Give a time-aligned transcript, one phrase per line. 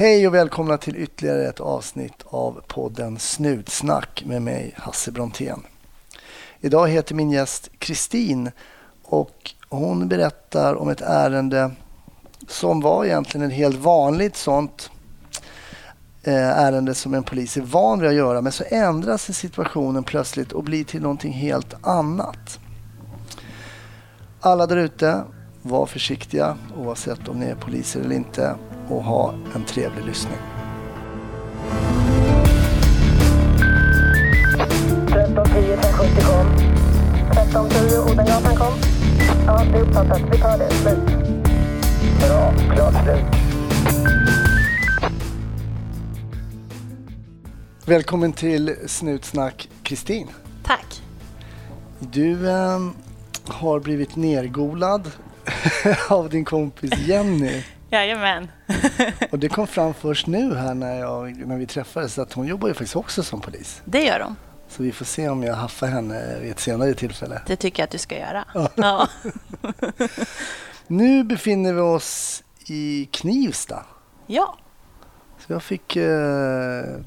[0.00, 5.62] Hej och välkomna till ytterligare ett avsnitt av podden Snutsnack med mig, Hasse Brontén.
[6.60, 8.50] Idag heter min gäst Kristin
[9.02, 11.70] och hon berättar om ett ärende
[12.48, 14.90] som var egentligen ett helt vanligt sånt
[16.22, 18.40] eh, ärende som en polis är van vid att göra.
[18.40, 22.58] Men så ändras situationen plötsligt och blir till någonting helt annat.
[24.40, 25.24] Alla där ute,
[25.62, 28.56] var försiktiga oavsett om ni är poliser eller inte
[28.88, 30.38] och ha en trevlig lyssning.
[35.08, 36.46] 1310 1070 kom.
[37.30, 38.72] 1310 Odengatan kom.
[39.46, 40.20] Ja, det är uppfattat.
[40.32, 40.70] Vi tar det.
[40.70, 40.98] Slut.
[42.20, 42.52] Bra.
[42.74, 43.38] Klart slut.
[47.84, 50.28] Välkommen till Snutsnack Kristin.
[50.64, 51.02] Tack.
[51.98, 52.78] Du eh,
[53.44, 55.10] har blivit nergolad
[56.08, 57.62] av din kompis Jenny.
[57.90, 58.48] Jajamän.
[59.30, 62.68] Och det kom fram först nu här när, jag, när vi träffades att hon jobbar
[62.68, 63.82] ju faktiskt också som polis.
[63.84, 64.36] Det gör de.
[64.68, 67.42] Så vi får se om jag haffar henne vid ett senare tillfälle.
[67.46, 68.44] Det tycker jag att du ska göra.
[68.74, 69.08] Ja.
[70.86, 73.82] Nu befinner vi oss i Knivsta.
[74.26, 74.56] ja.
[75.46, 76.04] Så jag, fick, eh,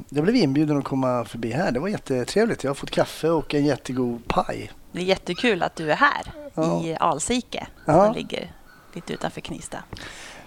[0.10, 1.72] jag blev inbjuden att komma förbi här.
[1.72, 2.64] Det var jättetrevligt.
[2.64, 4.72] Jag har fått kaffe och en jättegod paj.
[4.92, 6.84] Det är jättekul att du är här Ja.
[6.84, 8.52] i Alsike som ligger
[8.94, 9.84] lite utanför Knivsta.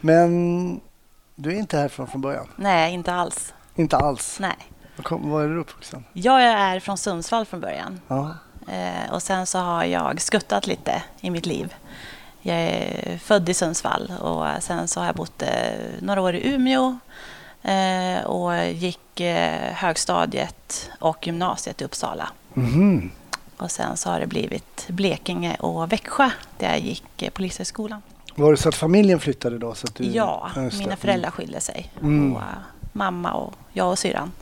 [0.04, 0.80] Men
[1.34, 2.48] du är inte härifrån från början?
[2.56, 3.54] Nej, inte alls.
[3.74, 4.36] Inte alls?
[4.40, 4.56] Nej.
[4.96, 6.04] Var kom- Var är du uppvuxen?
[6.12, 8.00] Jag är från Sundsvall från början.
[8.08, 8.34] Ja.
[8.72, 11.74] Eh, och sen så har jag skuttat lite i mitt liv.
[12.42, 15.48] Jag är född i Sundsvall och sen så har jag bott eh,
[16.00, 16.98] några år i Umeå
[17.62, 19.20] eh, och gick
[19.72, 22.28] högstadiet och gymnasiet i Uppsala.
[22.54, 23.10] Mhm.
[23.56, 28.02] Och sen så har det blivit Blekinge och Växjö där jag gick Polishögskolan.
[28.34, 29.74] Var det så att familjen flyttade då?
[29.74, 30.04] Så att du...
[30.04, 31.92] Ja, mina föräldrar skilde sig.
[32.02, 32.32] Mm.
[32.36, 32.46] Och, eh,
[32.92, 34.32] mamma och jag och syrran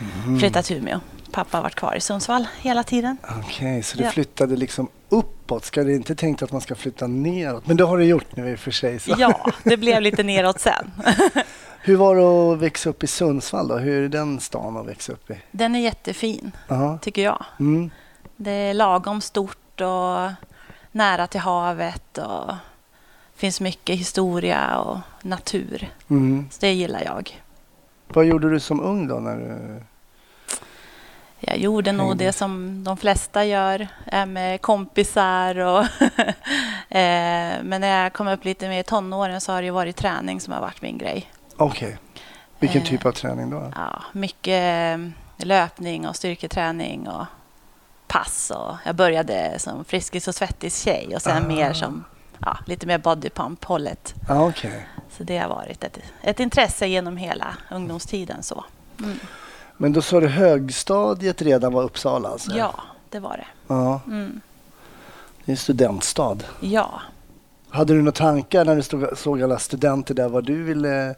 [0.00, 0.38] Mhm.
[0.38, 1.00] flyttade till Umeå.
[1.32, 3.16] Pappa har varit kvar i Sundsvall hela tiden.
[3.46, 4.10] Okej, så du Ja.
[4.10, 5.64] flyttade liksom uppåt.
[5.64, 7.66] Ska det inte tänkt att man ska flytta neråt?
[7.66, 8.98] Men det har du gjort nu i och för sig.
[8.98, 9.14] Så.
[9.18, 10.90] Ja, det blev lite neråt sen.
[11.80, 13.76] Hur var det att växa upp i Sundsvall då?
[13.78, 15.34] Hur är den stan att växa upp i?
[15.50, 16.98] Den är jättefin, Ja.
[17.02, 17.44] tycker jag.
[17.60, 17.90] Mm.
[18.36, 20.30] Det är lagom stort och
[20.92, 22.54] nära till havet och
[23.38, 25.88] finns mycket historia och natur.
[26.10, 26.48] Mm.
[26.50, 27.40] Så det gillar jag.
[28.08, 29.14] Vad gjorde du som ung då?
[29.14, 29.82] När du...
[31.40, 33.88] Jag gjorde nog det som de flesta gör,
[34.26, 35.80] med kompisar och
[36.88, 40.40] eh, Men när jag kom upp lite mer i tonåren så har det varit träning
[40.40, 41.32] som har varit min grej.
[41.56, 41.98] Okej.
[42.58, 42.88] Vilken Eh.
[42.88, 43.72] typ av träning då?
[43.76, 47.24] Ja, mycket eh, löpning och styrketräning och
[48.06, 48.52] pass.
[48.56, 51.48] Och jag började som Friskis och Svettis-tjej och sen Ah.
[51.48, 52.04] mer som
[52.40, 54.14] ja, lite mer bodypump-hållet.
[54.28, 54.88] Ja, okej.
[55.10, 58.42] Så det har varit ett, ett intresse genom hela ungdomstiden.
[58.42, 58.64] så.
[59.00, 59.18] Mm.
[59.76, 62.56] Men då sa du högstadiet redan var Uppsala alltså?
[62.56, 62.74] Ja,
[63.10, 63.46] det var det.
[63.66, 64.00] ja.
[64.06, 64.40] Mm.
[65.44, 66.38] Det är en studentstad.
[66.60, 67.00] Ja.
[67.70, 71.14] Hade du några tankar när du stod, såg alla studenter där vad du ville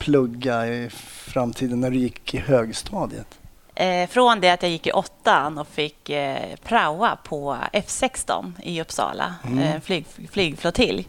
[0.00, 3.39] plugga i framtiden när du gick i högstadiet?
[3.80, 8.80] Eh, från det att jag gick i åttan och fick eh, praoa på F16 i
[8.80, 9.58] Uppsala, Mm.
[9.58, 11.08] eh, flyg, flygflottilj,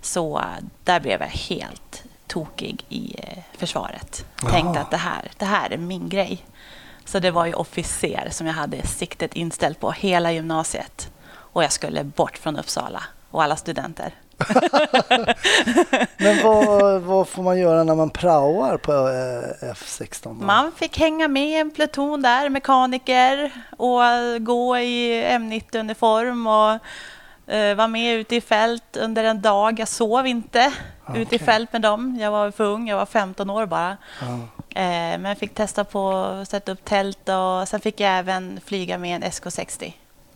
[0.00, 0.42] så
[0.84, 4.24] där blev jag helt tokig i eh, försvaret.
[4.42, 4.50] Jaha.
[4.50, 6.44] Tänkte att det här, det här är min grej.
[7.04, 11.10] Så det var ju officer som jag hade siktet inställt på hela gymnasiet.
[11.30, 14.14] Och jag skulle bort från Uppsala och alla studenter.
[16.16, 20.18] Men vad, vad får man göra när man praoar på eh, F16?
[20.22, 20.32] Då?
[20.46, 24.00] Man fick hänga med en pluton där, mekaniker, och
[24.40, 26.78] gå i M90-uniform och
[27.54, 29.80] eh, vara med ute i fält under en dag.
[29.80, 30.72] Jag sov inte
[31.14, 32.18] ute i fält med dem.
[32.20, 33.96] Jag var för ung, jag var 15 år bara.
[34.70, 34.84] Eh,
[35.18, 38.98] men jag fick testa på att sätta upp tält och sen fick jag även flyga
[38.98, 39.92] med en SK60.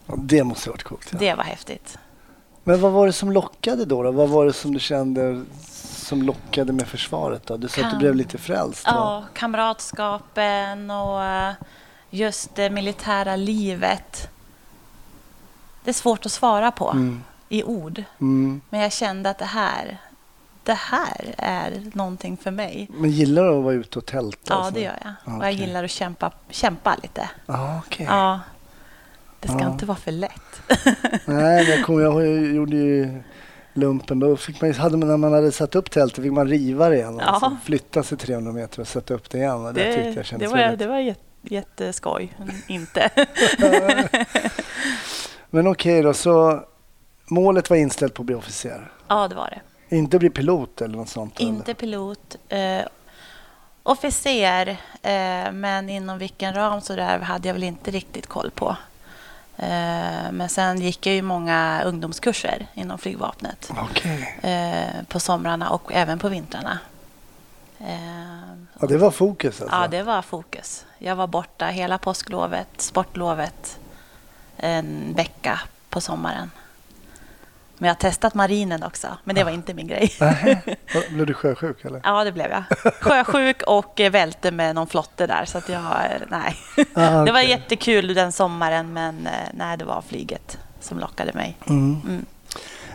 [0.06, 1.08] Ja, Det måste ha varit coolt.
[1.12, 1.18] Ja.
[1.18, 1.98] Det var häftigt.
[2.64, 4.10] Men vad var det som lockade då, då?
[4.10, 5.44] Vad var det som du kände
[5.80, 7.46] som lockade med försvaret?
[7.46, 7.56] Då?
[7.56, 8.82] Du sa att du blev lite frälst.
[8.86, 11.52] Ja, kamratskapen och eh,
[12.10, 14.28] just det militära livet.
[15.84, 17.22] Det är svårt att svara på Mm.
[17.48, 18.02] i ord.
[18.20, 18.60] Mm.
[18.70, 19.98] Men jag kände att det här,
[20.64, 22.88] det här är någonting för mig.
[22.92, 24.58] Men gillar du att vara ute och tälta?
[24.58, 25.12] och Ja, det gör jag.
[25.24, 25.48] Och Okej.
[25.48, 27.30] jag gillar att kämpa, kämpa lite.
[27.46, 28.06] Ja, okej.
[28.10, 28.40] Ja.
[29.42, 29.72] Det ska Ja.
[29.72, 30.62] inte vara för lätt.
[31.24, 33.22] Nej, jag, kommer, jag gjorde ju
[33.74, 34.20] lumpen.
[34.20, 36.96] Då fick man, hade man, när man hade satt upp tältet fick man riva det
[36.96, 37.18] igen.
[37.20, 37.26] Ja.
[37.26, 39.66] Alltså, flytta sig 300 meter och sätta upp det igen.
[39.66, 40.78] Och det, tyckte jag det, kändes var, väldigt...
[40.78, 42.32] det var jätte, jätteskoj.
[42.68, 43.10] Inte.
[45.50, 46.60] Men okej då, så
[47.26, 48.90] målet var inställt på att bli officer?
[49.08, 49.96] ja, det var det.
[49.96, 51.40] Inte bli pilot eller något sånt?
[51.40, 52.36] Inte pilot.
[52.48, 52.80] Eh,
[53.82, 54.68] officer,
[55.02, 58.76] eh, men inom vilken ram så där hade jag väl inte riktigt koll på.
[59.56, 64.38] Eh, men sen gick jag ju många ungdomskurser inom flygvapnet Okej.
[64.42, 66.78] eh, på somrarna och även på vintrarna.
[67.78, 67.96] Eh,
[68.80, 69.76] Ja, det var fokus alltså?
[69.76, 70.84] Ja, det var fokus.
[70.98, 73.78] Jag var borta hela påsklovet, sportlovet,
[74.56, 76.50] en vecka på sommaren.
[77.78, 80.12] Men jag har testat marinen också, men det var inte min grej.
[81.10, 82.00] Blev du sjösjuk eller?
[82.04, 82.64] Ja, det blev jag.
[83.00, 85.82] Sjösjuk och eh, välte med någon flotte där, så att jag...
[86.28, 86.56] Nej.
[86.94, 91.56] Ah, Det var jättekul den sommaren, men eh, nej, det var flyget som lockade mig.
[91.66, 92.00] Mm.
[92.08, 92.26] Mm.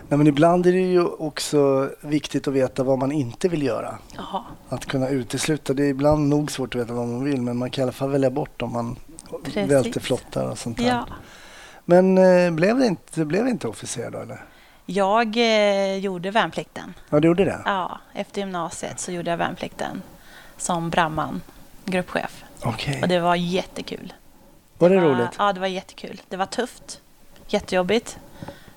[0.09, 3.97] Nej, men ibland är det ju också viktigt att veta vad man inte vill göra.
[4.15, 4.43] Jaha.
[4.69, 5.73] Att kunna utesluta.
[5.73, 7.91] Det är ibland nog svårt att veta vad man vill men man kan i alla
[7.91, 8.95] fall välja bort om man
[9.43, 9.71] Precis.
[9.71, 10.87] välter flottar och sånt där.
[10.87, 11.07] Ja.
[11.85, 14.45] Men eh, blev det inte, blev det inte officer då eller?
[14.89, 16.93] Jag eh, gjorde värnplikten.
[17.09, 17.61] Ja, du gjorde det?
[17.65, 20.01] Ja, efter gymnasiet så gjorde jag värnplikten
[20.57, 21.41] som brandman,
[21.85, 22.43] gruppchef.
[22.63, 23.01] Okej.
[23.01, 24.13] Och det var jättekul.
[24.77, 25.35] Var det var, roligt?
[25.37, 26.21] Ja, det var jättekul.
[26.29, 27.01] Det var tufft,
[27.47, 28.17] jättejobbigt,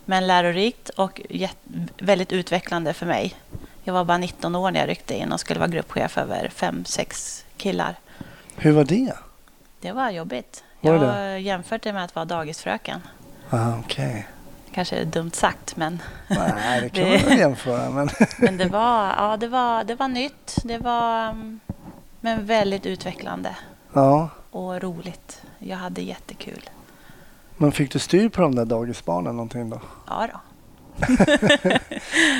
[0.04, 3.34] men lärorikt och jät- väldigt utvecklande för mig.
[3.84, 6.84] Jag var bara 19 år när jag ryckte in och skulle vara gruppchef över fem,
[6.84, 7.94] sex killar.
[8.56, 9.14] Hur var det?
[9.80, 10.64] Det var jobbigt.
[10.80, 13.00] Var Jag det jämfört det med att vara dagisfröken.
[13.50, 14.26] Ah, Okej.
[14.74, 17.90] Kanske är dumt sagt, men, Nej, det kan Det- man väl jämföra.
[17.90, 20.56] Men men det, var, ja, det, var, det var nytt.
[20.64, 21.60] Det var mm,
[22.20, 23.56] men väldigt utvecklande
[23.92, 25.42] ja, och roligt.
[25.58, 26.70] Jag hade jättekul.
[27.56, 29.80] men fick du styr på de där dagisbarnen någonting då?
[30.06, 30.40] Ja då.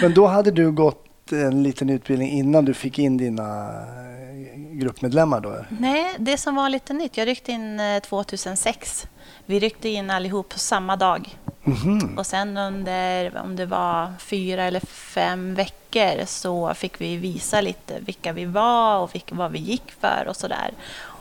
[0.03, 5.41] Men då hade du gått en liten utbildning innan du fick in dina eh, gruppmedlemmar
[5.41, 5.65] då?
[5.69, 7.17] Nej, det som var lite nytt.
[7.17, 9.06] Jag ryckte in eh, 2006.
[9.50, 11.37] Vi ryckte in allihop på samma dag.
[11.62, 12.19] Mhm.
[12.19, 18.00] Och sen under, om det var fyra eller fem veckor så fick vi visa lite
[18.00, 20.70] vilka vi var och vilka, vad vi gick för och sådär.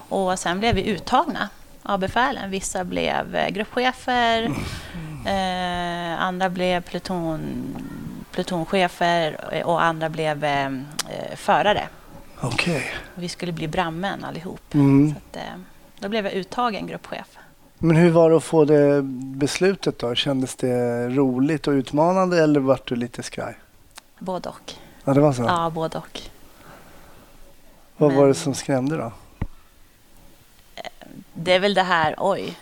[0.09, 1.49] Och sen blev vi uttagna
[1.83, 2.49] av befälen.
[2.49, 4.43] Vissa blev eh, gruppchefer,
[5.25, 7.39] eh, andra blev pluton,
[8.31, 11.87] plutonchefer och andra blev eh, eh, förare.
[12.41, 12.91] Okej.
[13.15, 14.73] Vi skulle bli brandmän allihop.
[14.73, 15.09] Mm.
[15.11, 15.59] Så att, eh,
[15.99, 17.38] då blev jag uttagen gruppchef.
[17.81, 19.01] Men hur var det att få det
[19.37, 20.15] beslutet då?
[20.15, 23.57] Kändes det roligt och utmanande eller vart du lite skraj?
[24.19, 24.73] Både och.
[25.03, 25.43] Ja, det var så?
[25.43, 26.19] Ja, både och.
[27.97, 29.11] Vad var men- det som skrämde då?
[31.33, 32.57] Det är väl det här, oj,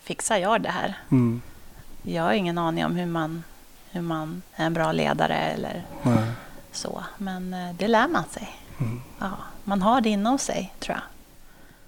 [0.00, 0.98] fixar jag det här?
[1.10, 1.42] Mm.
[2.02, 3.44] Jag har ingen aning om hur man,
[3.90, 6.24] hur man är en bra ledare eller Nej.
[6.72, 7.04] så.
[7.18, 8.48] Men eh, det lär man sig.
[8.80, 9.00] Mm.
[9.20, 9.30] Ja,
[9.64, 11.02] man har det inom sig, tror jag.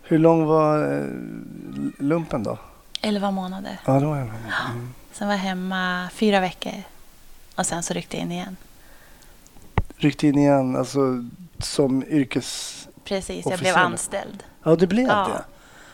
[0.03, 1.05] Hur lång var eh,
[1.99, 2.59] lumpen då?
[3.05, 3.79] Elva månader.
[3.85, 4.95] Ja, det var en mm.
[5.12, 6.83] Sen var jag hemma fyra veckor.
[7.55, 8.56] Och sen så ryckte jag in igen.
[9.97, 11.25] Ryckte in igen, alltså
[11.59, 12.89] som yrkes...
[13.05, 14.43] Precis, jag blev anställd.
[14.62, 15.29] Ja, det blev Ja.
[15.29, 15.45] det.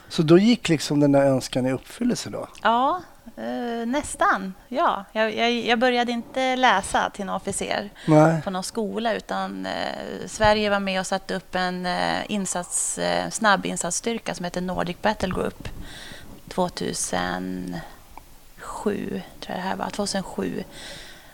[0.08, 2.48] Så då gick liksom den där önskan i uppfyllelse då?
[2.62, 3.02] Ja,
[3.36, 4.54] eh, nästan.
[4.68, 7.90] Ja, jag, jag, jag började inte läsa till en officer.
[8.06, 8.42] Nej.
[8.42, 13.30] på någon skola utan eh, Sverige var med och satte upp en eh, insats, eh,
[13.30, 15.68] snabbinsatsstyrka som heter Nordic Battle Group
[16.50, 17.80] 2007,
[18.58, 20.64] tror jag det här var, 2007.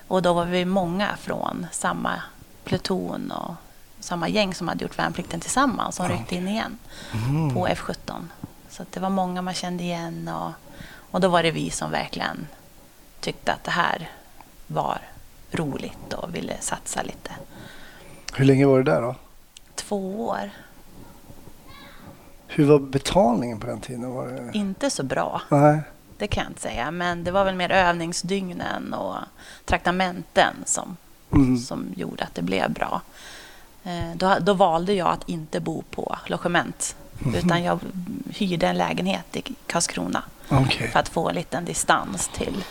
[0.08, 2.22] Och då var vi många från samma
[2.64, 3.54] pluton och
[4.00, 6.78] samma gäng som hade gjort värnplikten tillsammans som Ja, ryckte in igen
[7.14, 7.54] Mm.
[7.54, 8.28] på F17.
[8.70, 10.52] Så det var många man kände igen och,
[11.10, 12.46] och då var det vi som verkligen
[13.20, 14.10] tyckte att det här
[14.66, 14.98] var
[15.52, 17.30] roligt och ville satsa lite.
[18.34, 19.14] Hur länge var det där då?
[19.74, 20.50] Två år,
[22.56, 24.10] Hur var betalningen på den tiden?
[24.10, 24.58] Var det...
[24.58, 25.80] inte så bra, Nej.
[26.18, 26.90] det kan jag inte säga.
[26.90, 29.16] Men det var väl mer övningsdygnen och
[29.64, 30.96] traktamenten som,
[31.32, 31.58] Mm.
[31.58, 33.00] som gjorde att det blev bra.
[33.84, 36.96] Eh, Då, då valde jag att inte bo på logement.
[37.34, 37.78] Utan jag
[38.28, 40.88] hyrde en lägenhet i Karlskrona Okej.
[40.88, 42.64] för att få en liten distans till,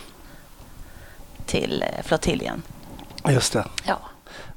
[1.45, 2.61] till eh, flottiljen.
[3.29, 3.65] Just det.
[3.83, 3.99] Ja.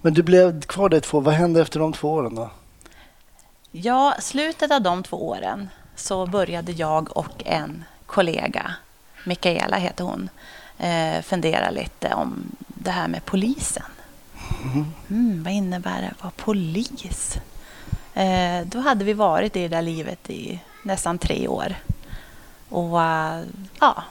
[0.03, 1.21] Men du blev kvar där två.
[1.21, 2.51] Vad hände efter de två åren då?
[3.73, 8.75] Ja, slutet av de två åren så började jag och en kollega,
[9.25, 10.29] Mikaela heter hon,
[10.79, 13.83] eh, fundera lite om det här med polisen.
[15.11, 17.37] Mm, vad innebär det att vara polis?
[18.15, 21.75] Eh, då hade vi varit i det där livet i nästan tre år.
[22.69, 23.43] Och eh,
[23.81, 24.03] ja,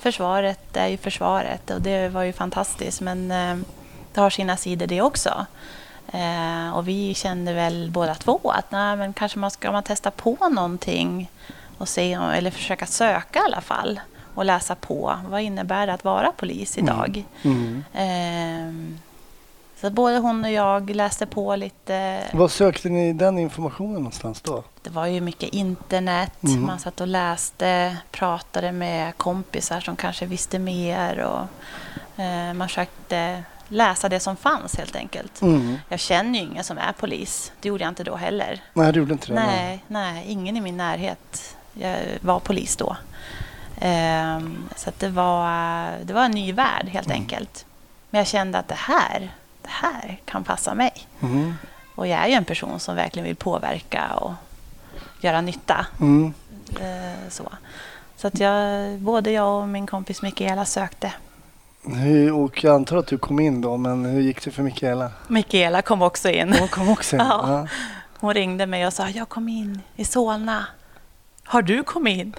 [0.00, 3.28] försvaret är ju försvaret och det var ju fantastiskt men
[4.12, 5.46] det har sina sidor det också.
[6.12, 10.10] Eh, och vi kände väl båda två att nej, men kanske man ska man testa
[10.10, 11.30] på någonting
[11.78, 14.00] och se eller försöka söka i alla fall
[14.34, 15.18] och läsa på.
[15.28, 17.24] Vad innebär det att vara polis idag?
[17.42, 17.84] Mm.
[17.94, 18.98] Ehm,
[19.80, 22.22] Så både hon och jag läste på lite.
[22.32, 24.64] Var sökte ni den informationen någonstans då?
[24.82, 26.42] Det var ju mycket internet.
[26.42, 26.66] Mm.
[26.66, 31.18] Man satt och läste, pratade med kompisar som kanske visste mer.
[31.18, 35.42] Och, eh, man försökte läsa det som fanns helt enkelt.
[35.42, 35.76] Mm.
[35.88, 37.52] Jag känner ju ingen som är polis.
[37.60, 38.60] Det gjorde jag inte då heller.
[38.74, 39.34] Nej, du gjorde inte det?
[39.34, 42.96] Nej, nej, ingen i min närhet jag var polis då.
[43.80, 45.44] Ehm, så det, var,
[46.04, 47.20] det var en ny värld helt Mm.
[47.20, 47.66] enkelt.
[48.10, 49.20] Men jag kände att det här,
[49.62, 50.92] det här kan passa mig.
[51.22, 51.54] Mm.
[51.94, 54.32] Och jag är ju en person som verkligen vill påverka och
[55.20, 55.86] göra nytta.
[56.80, 57.52] Eh, så
[58.16, 61.12] så att jag, både jag och min kompis Mikaela sökte.
[61.84, 65.10] Hur, och jag antar att du kom in då, men hur gick det för Mikaela?
[65.28, 66.52] Mikaela kom också in.
[66.58, 67.22] Hon kom också in?
[67.28, 67.44] Ja.
[67.48, 67.66] Ja.
[68.20, 70.66] Hon ringde mig och sa jag kom in i Solna.
[71.44, 72.34] Har du kommit in?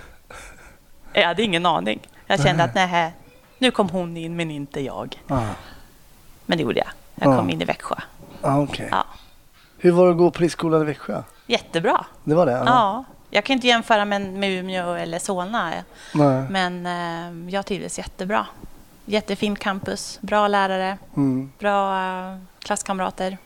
[1.13, 1.99] Jag hade ingen aning.
[2.27, 3.13] Jag kände att nej,
[3.57, 5.21] nu kom hon in men inte jag.
[5.27, 5.41] Ah.
[6.45, 6.87] Men det gjorde jag.
[7.15, 7.37] Jag Ja.
[7.37, 7.95] kom in i Växjö.
[8.41, 8.87] Ah, okej.
[8.91, 9.05] Ja.
[9.77, 11.23] Hur var det att gå på polisskolan i Växjö?
[11.47, 12.05] Jättebra.
[12.23, 12.63] Det var det?
[12.65, 13.03] Ja.
[13.29, 15.71] Jag kan inte jämföra med, med Umeå eller Solna.
[16.13, 16.43] Nej.
[16.49, 18.45] Men eh, jag trivdes jättebra.
[19.05, 21.51] Jättefint campus, bra lärare, Mm.
[21.59, 21.95] bra
[22.31, 23.37] eh, klasskamrater.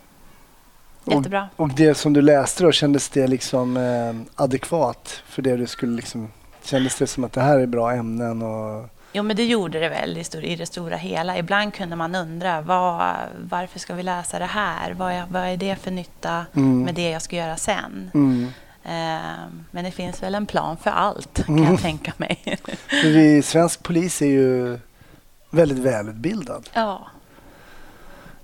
[1.06, 1.50] Jättebra.
[1.56, 5.68] Och, och det som du läste då, kändes det liksom eh, adekvat för det du
[5.68, 6.32] skulle liksom...
[6.64, 8.90] Kändes det som att det här är bra ämnen och...
[9.14, 11.38] Jo, men det gjorde det väl i, i det stora hela.
[11.38, 13.16] Ibland kunde man undra vad,
[13.50, 14.92] varför ska vi läsa det här?
[14.94, 16.82] Vad är, vad är det för nytta Mm.
[16.84, 18.12] med det jag ska göra sen?
[18.14, 18.44] Mm.
[18.84, 21.72] Eh, men det finns väl en plan för allt, kan Mm.
[21.72, 22.58] jag tänka mig.
[23.04, 24.80] Vi, svensk polis är ju
[25.50, 26.70] väldigt välutbildad.
[26.74, 27.08] ja.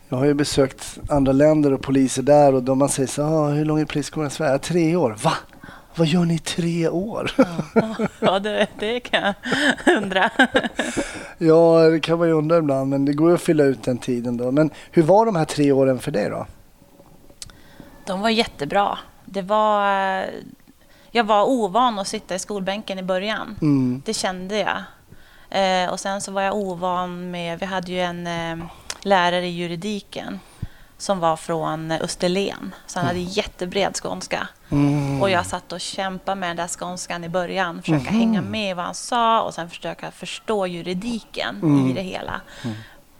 [0.10, 3.66] Jag har ju besökt andra länder och poliser där och man säger så ah, hur
[3.66, 4.52] lång är polisskolan i Sverige?
[4.52, 5.16] "Ja, Tre år.
[5.24, 5.34] Va?
[5.96, 7.32] Vad gör ni i tre år?
[8.20, 9.34] ja, det, det kan jag
[10.04, 10.30] undra.
[11.38, 13.98] ja, det kan man ju undra ibland, men det går ju att fylla ut den
[13.98, 14.52] tiden då.
[14.52, 16.46] Men hur var de här tre åren för dig då?
[18.06, 18.98] De var jättebra.
[19.26, 20.26] Det var...
[21.12, 23.56] Jag var ovan att sitta i skolbänken i början.
[23.62, 24.02] Mm.
[24.06, 24.78] Det kände jag.
[25.54, 27.60] Eh, och sen så var jag ovan med...
[27.60, 28.66] Vi hade ju en eh,
[29.02, 30.40] lärare i juridiken
[30.98, 32.76] som var från Österlen.
[32.88, 34.48] Så han hade jättebred skånska.
[34.72, 35.22] Mm.
[35.22, 37.82] Och jag satt och kämpade med den där skånskan i början.
[37.82, 41.90] Försöka hänga med i vad han sa och sen försöka förstå juridiken Mm.
[41.90, 42.42] i det hela.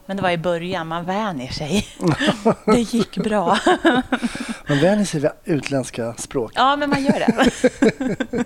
[0.06, 1.86] Men det var i början, man vänjer sig.
[2.66, 3.58] det gick bra.
[4.68, 6.52] Man vänjer sig vid utländska språk.
[6.54, 7.50] ja, men man gör det.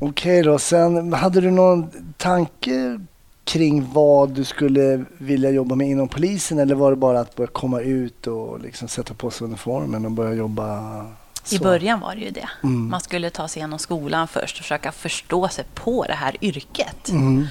[0.00, 3.00] Okej då, sen hade du någon tanke
[3.44, 7.50] kring vad du skulle vilja jobba med inom polisen eller var det bara att börja
[7.50, 11.06] komma ut och liksom sätta på sig uniformen och börja jobba
[11.42, 11.56] så?
[11.56, 12.48] I början var det ju det.
[12.62, 12.88] Mm.
[12.88, 17.08] Man skulle ta sig igenom skolan först och försöka förstå sig på det här yrket.
[17.08, 17.46] Mm.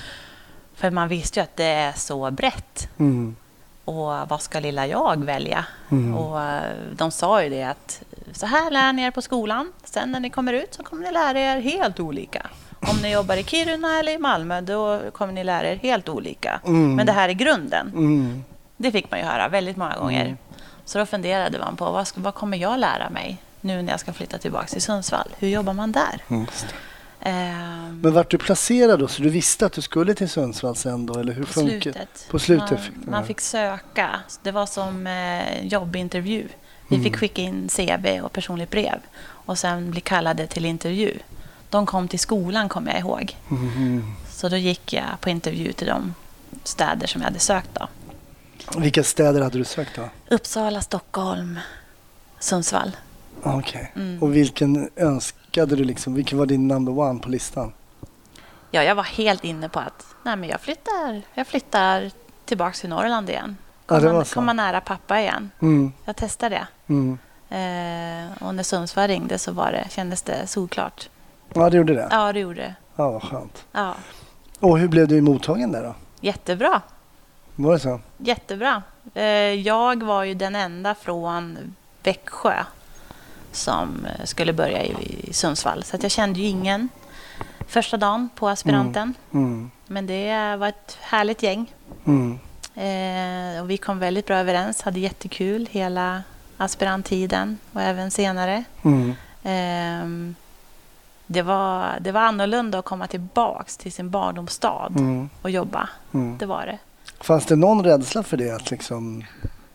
[0.76, 2.90] För man visste ju att det är så brett.
[2.98, 3.36] Mm.
[3.88, 5.66] Och vad ska lilla jag välja?
[5.90, 6.18] Mm.
[6.18, 9.72] Och eh, de sa ju det att så här lär ni er på skolan.
[9.84, 12.48] Sen när ni kommer ut så kommer ni lära er helt olika.
[12.80, 16.60] Om ni jobbar i Kiruna eller i Malmö då kommer ni lära er helt olika.
[16.66, 16.96] Mm.
[16.96, 17.88] Men det här är grunden.
[17.88, 18.44] Mm.
[18.78, 20.26] Det fick man ju höra väldigt många gånger.
[20.26, 20.38] Mm.
[20.86, 24.00] Så då funderade man på vad, ska, vad kommer jag lära mig nu när jag
[24.00, 25.30] ska flytta tillbaka till Sundsvall?
[25.40, 26.22] Hur jobbar man där?
[27.28, 27.54] Mm.
[27.54, 29.08] Ehm, Men vart du placerad då?
[29.08, 31.20] Så du visste att du skulle till Sundsvall sen då?
[31.20, 32.28] Eller hur på funkar slutet.
[32.32, 34.20] På slutet man, fick man fick söka.
[34.44, 36.48] Det var som eh, jobbintervju.
[36.90, 37.04] Vi Mm.
[37.04, 41.18] fick skicka in CV och personligt brev och sen bli kallade till intervju.
[41.70, 43.36] De kom till skolan, kommer jag ihåg.
[43.48, 44.16] Mhm.
[44.32, 46.14] Så då gick jag på intervju till de
[46.64, 47.70] städer som jag hade sökt.
[47.74, 47.88] Då.
[48.80, 50.10] Vilka städer hade du sökt då?
[50.36, 51.60] Uppsala, Stockholm,
[52.40, 52.92] Sundsvall.
[53.44, 53.92] Okej.
[53.96, 54.24] Mm.
[54.24, 54.90] Och vilken
[55.62, 56.14] önskade du liksom?
[56.14, 57.74] Vilken var din number one på listan?
[58.72, 62.12] Ja, jag var helt inne på att nej, men jag, flyttar, jag flyttar
[62.46, 63.58] tillbaka till Norrland igen.
[63.88, 64.34] Ja, Komma, så.
[64.34, 65.52] komma nära pappa igen.
[65.62, 65.92] Mm.
[66.06, 66.68] Jag testar det.
[66.88, 67.18] Mm.
[67.50, 71.10] Eh, och när Sundsvall ringde så var det, kändes det solklart.
[71.54, 72.08] Ja, det gjorde det?
[72.12, 72.76] Ja, det gjorde det.
[72.96, 73.66] Ja, vad skönt.
[73.72, 73.96] Ja,
[74.60, 75.96] Och hur blev du mottagen där då?
[76.22, 76.82] jättebra.
[77.56, 78.00] Var det så?
[78.18, 78.84] Jättebra.
[79.14, 79.24] Eh,
[79.54, 82.64] jag var ju den enda från Växjö
[83.58, 84.96] som eh, skulle börja i,
[85.30, 85.84] i Sundsvall.
[85.84, 86.90] Så att jag kände ju ingen
[87.68, 89.14] första dagen på aspiranten.
[89.34, 89.72] Mm.
[89.88, 91.74] Men det var ett härligt gäng.
[92.06, 92.40] Mm.
[92.76, 96.24] Eh, och vi kom väldigt bra överens, hade jättekul hela
[96.58, 98.64] aspiranttiden och även senare.
[98.84, 99.14] Mm.
[99.44, 100.36] Ehm,
[101.28, 105.30] det, var, det var annorlunda att komma tillbaks till sin barndomsstad Mm.
[105.42, 105.90] och jobba.
[106.14, 106.38] Mm.
[106.38, 106.78] Det var det.
[107.22, 108.52] Fanns det någon rädsla för det?
[108.52, 109.24] Att liksom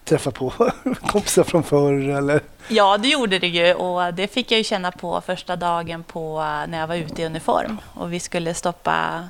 [0.04, 0.50] träffa på
[1.06, 2.40] kompisar från förr eller?
[2.68, 6.38] Ja, det gjorde det ju och det fick jag ju känna på första dagen på
[6.68, 9.28] när jag var ute i uniform och vi skulle stoppa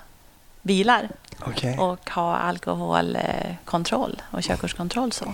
[0.63, 1.09] bilar.
[1.47, 1.79] Okej.
[1.79, 5.13] och ha alkoholkontroll och körkortskontroll.
[5.13, 5.25] Så.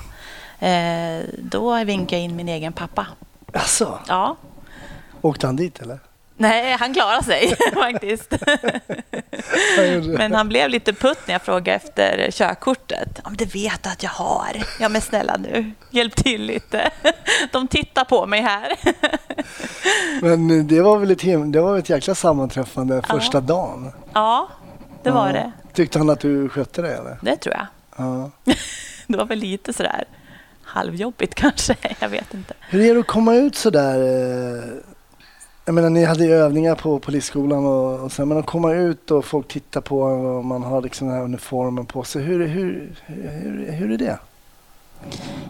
[0.66, 3.06] Eh, då vinkade jag in min egen pappa.
[3.52, 4.36] Alltså, Ja,
[5.20, 5.98] åkte han dit eller?
[6.40, 8.32] Nej, han klarade sig faktiskt.
[10.18, 13.08] Men han blev lite putt när jag frågade efter körkortet.
[13.14, 14.48] Ja, men det vet du att jag har.
[14.80, 16.90] Ja, men snälla nu, hjälp till lite.
[17.52, 18.72] De tittar på mig här.
[20.22, 23.92] Men det var väl ett, him- det var ett jäkla sammanträffande första dagen?
[24.12, 24.48] Ja,
[25.02, 25.32] det var Ja.
[25.32, 25.52] det.
[25.72, 27.18] Tyckte han att du skötte det eller?
[27.22, 27.66] Det tror jag.
[27.96, 28.30] Ja.
[29.06, 30.04] Det var väl lite sådär
[30.62, 31.76] halvjobbigt kanske.
[31.98, 32.54] Jag vet inte.
[32.70, 34.00] Hur är det att komma ut så där?
[34.58, 34.64] eh,
[35.68, 39.10] Jag menar, ni hade ju övningar på polisskolan och, och sen, men att komma ut
[39.10, 42.22] och folk tittar på en och man har liksom den här uniformen på sig.
[42.22, 44.18] Hur, hur, hur, hur är det?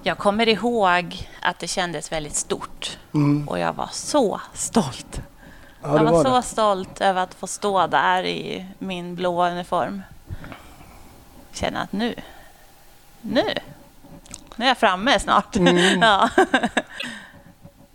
[0.03, 3.49] Jag kommer ihåg att det kändes väldigt stort Mm.
[3.49, 5.21] och jag var så stolt.
[5.83, 6.43] Ja, jag var, var så det.
[6.43, 10.03] stolt över att få stå där i min blå uniform.
[11.53, 12.15] Känna att nu,
[13.21, 13.43] nu,
[14.57, 15.57] nu är jag framme snart.
[15.57, 15.77] Mm.
[16.03, 16.29] Ja.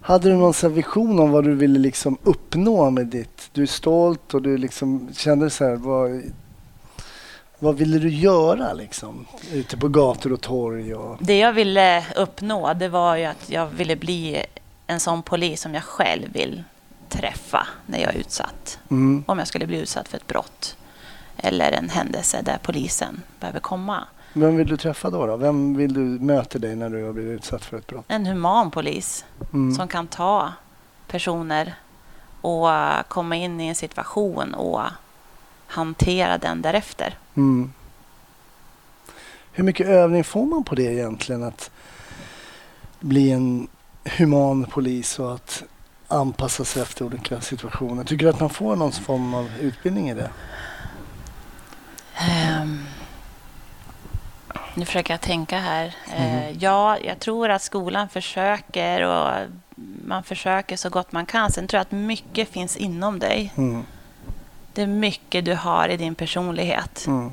[0.04, 3.50] Hade du någon vision om vad du ville liksom uppnå med ditt...
[3.54, 6.22] Du är stolt och du liksom kände så här, vad,
[7.60, 9.26] vad ville du göra liksom?
[9.52, 11.18] Ute på gator och torg och...
[11.20, 14.46] Det jag ville uppnå det var ju att jag ville bli
[14.88, 16.64] en sån polis som jag själv vill
[17.10, 18.80] träffa när jag är utsatt.
[18.92, 19.24] Mm.
[19.28, 20.78] Om jag skulle bli utsatt för ett brott
[21.38, 24.04] eller en händelse där polisen behöver komma.
[24.34, 25.38] Vem vill du träffa då, då?
[25.38, 28.06] Vem vill du möta dig när du har blivit utsatt för ett brott?
[28.08, 29.76] En human polis Mm.
[29.76, 30.54] som kan ta
[31.08, 31.76] personer
[32.42, 32.68] och
[33.08, 34.82] komma in i en situation och
[35.68, 37.18] hantera den därefter.
[37.36, 37.74] Mm.
[39.52, 41.44] Hur mycket övning får man på det egentligen?
[41.44, 41.72] Att
[43.00, 43.68] bli en
[44.18, 45.64] human polis och att
[46.08, 48.04] anpassa sig efter olika situationer.
[48.04, 50.30] Tycker du att man får någon form av utbildning i det?
[52.16, 52.86] Ehm,
[54.76, 55.96] nu försöker jag tänka här.
[56.18, 59.32] Eh, ja, jag tror att skolan försöker och
[60.06, 61.52] man försöker så gott man kan.
[61.52, 63.54] Sen tror jag att mycket finns inom dig.
[63.58, 63.84] Mm.
[64.74, 67.32] Det är mycket du har i din personlighet Mm.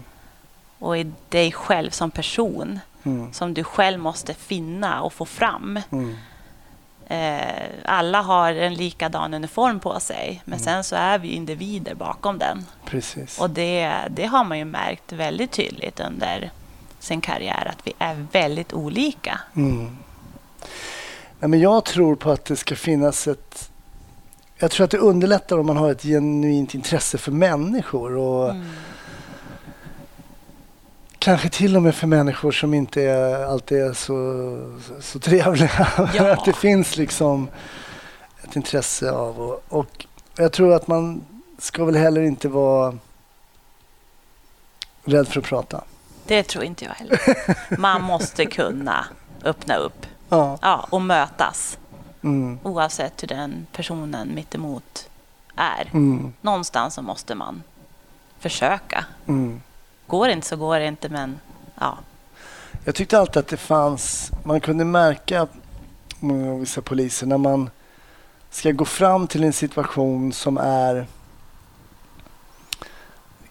[0.78, 3.32] och i dig själv som person Mm.
[3.32, 5.80] som du själv måste finna och få fram.
[5.92, 6.16] Mm.
[7.06, 12.38] Eh, alla har en likadan uniform på sig, men sen så är vi individer bakom
[12.38, 12.66] den.
[12.84, 13.40] Precis.
[13.40, 16.50] Och det, det har man ju märkt väldigt tydligt under
[17.00, 19.40] sin karriär, att vi är väldigt olika.
[19.56, 19.96] Mm.
[21.38, 23.70] Nej, men jag tror på att det ska finnas ett...
[24.58, 28.16] Jag tror att det underlättar om man har ett genuint intresse för människor.
[28.16, 28.66] Och Mm.
[31.22, 34.12] Kanske till och med för människor som inte är, alltid är så,
[35.00, 35.88] så trevliga.
[36.14, 36.32] Ja.
[36.32, 37.48] att det finns liksom
[38.44, 39.40] ett intresse av.
[39.40, 41.24] Och, och jag tror att man
[41.58, 42.98] ska väl heller inte vara
[45.04, 45.84] rädd för att prata.
[46.30, 47.20] Det tror inte jag heller.
[47.80, 49.04] Man måste kunna
[49.44, 50.58] öppna upp Ja.
[50.62, 51.78] ja, och mötas,
[52.22, 52.58] Mm.
[52.62, 55.08] oavsett hur den personen mittemot
[55.56, 55.90] är.
[55.92, 56.32] Mm.
[56.40, 57.62] Någonstans så måste man
[58.38, 59.04] försöka.
[59.26, 59.62] Mm.
[60.06, 61.40] Går det inte så går det inte, men
[61.80, 61.98] ja.
[62.84, 65.46] Jag tyckte alltid att det fanns, man kunde märka
[66.20, 67.70] många av vissa poliser när man
[68.50, 71.06] ska gå fram till en situation som är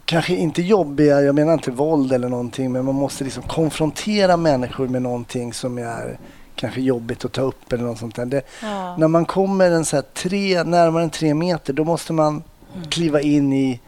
[0.09, 4.87] kanske inte jobbiga, jag menar inte våld eller någonting, men man måste liksom konfrontera människor
[4.87, 6.19] med någonting som är
[6.55, 8.25] kanske jobbigt att ta upp eller något sånt där.
[8.25, 8.97] Det, ja.
[8.97, 12.43] när man kommer en så tre, närmare än tre meter, då måste man
[12.89, 13.79] kliva in i,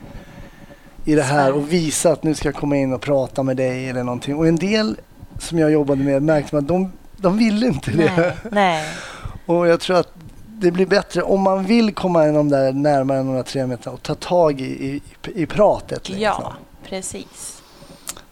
[1.05, 3.89] i det här och visa att nu ska jag komma in och prata med dig
[3.89, 4.35] eller någonting.
[4.35, 4.97] Och en del
[5.39, 8.13] som jag jobbade med märkte man att de, de ville inte det.
[8.17, 8.85] Nej, nej.
[9.45, 10.13] Och jag tror att
[10.61, 14.03] det blir bättre om man vill komma in de där närmare några tre meter och
[14.03, 15.01] ta tag i, i,
[15.35, 16.09] i pratet.
[16.09, 16.23] Liksom.
[16.23, 17.61] Ja, precis.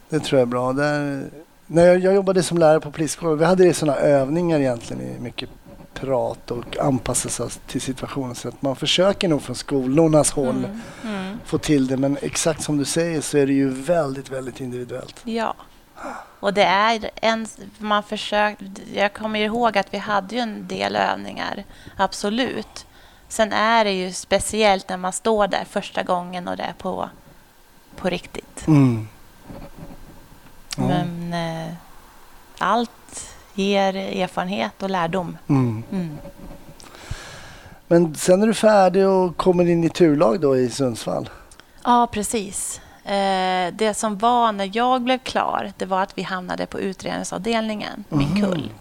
[0.10, 0.74] Det tror jag är bra.
[0.74, 1.24] Där,
[1.68, 5.50] när jag, jag jobbade som lärare på polisskolan, vi hade sådana övningar egentligen i mycket
[5.94, 8.36] prat och anpassa sig till situationen.
[8.36, 11.38] Så att man försöker nog från skolornas håll Mm, mm.
[11.46, 11.98] få till det.
[11.98, 15.22] Men exakt som du säger så är det ju väldigt, väldigt individuellt.
[15.24, 15.56] Ja.
[16.40, 17.48] Och det är en...
[17.78, 18.62] Man försökt,
[18.94, 21.64] jag kommer ihåg att vi hade ju en del övningar,
[21.98, 22.86] absolut.
[23.28, 27.10] Sen är det ju speciellt när man står där första gången och det är på,
[27.96, 28.68] på riktigt.
[28.68, 29.08] Mm.
[30.78, 30.84] Ja.
[30.84, 31.74] Men eh,
[32.58, 35.38] allt ger erfarenhet och lärdom.
[35.48, 35.84] Mm.
[35.92, 36.18] Mm.
[37.88, 41.30] Men sen är du färdig och kommer in i turlag då i Sundsvall.
[41.84, 42.82] Ja, precis.
[43.10, 48.04] Eh, det som var när jag blev klar, det var att vi hamnade på utredningsavdelningen,
[48.10, 48.41] min Mhm.
[48.41, 48.72] kull.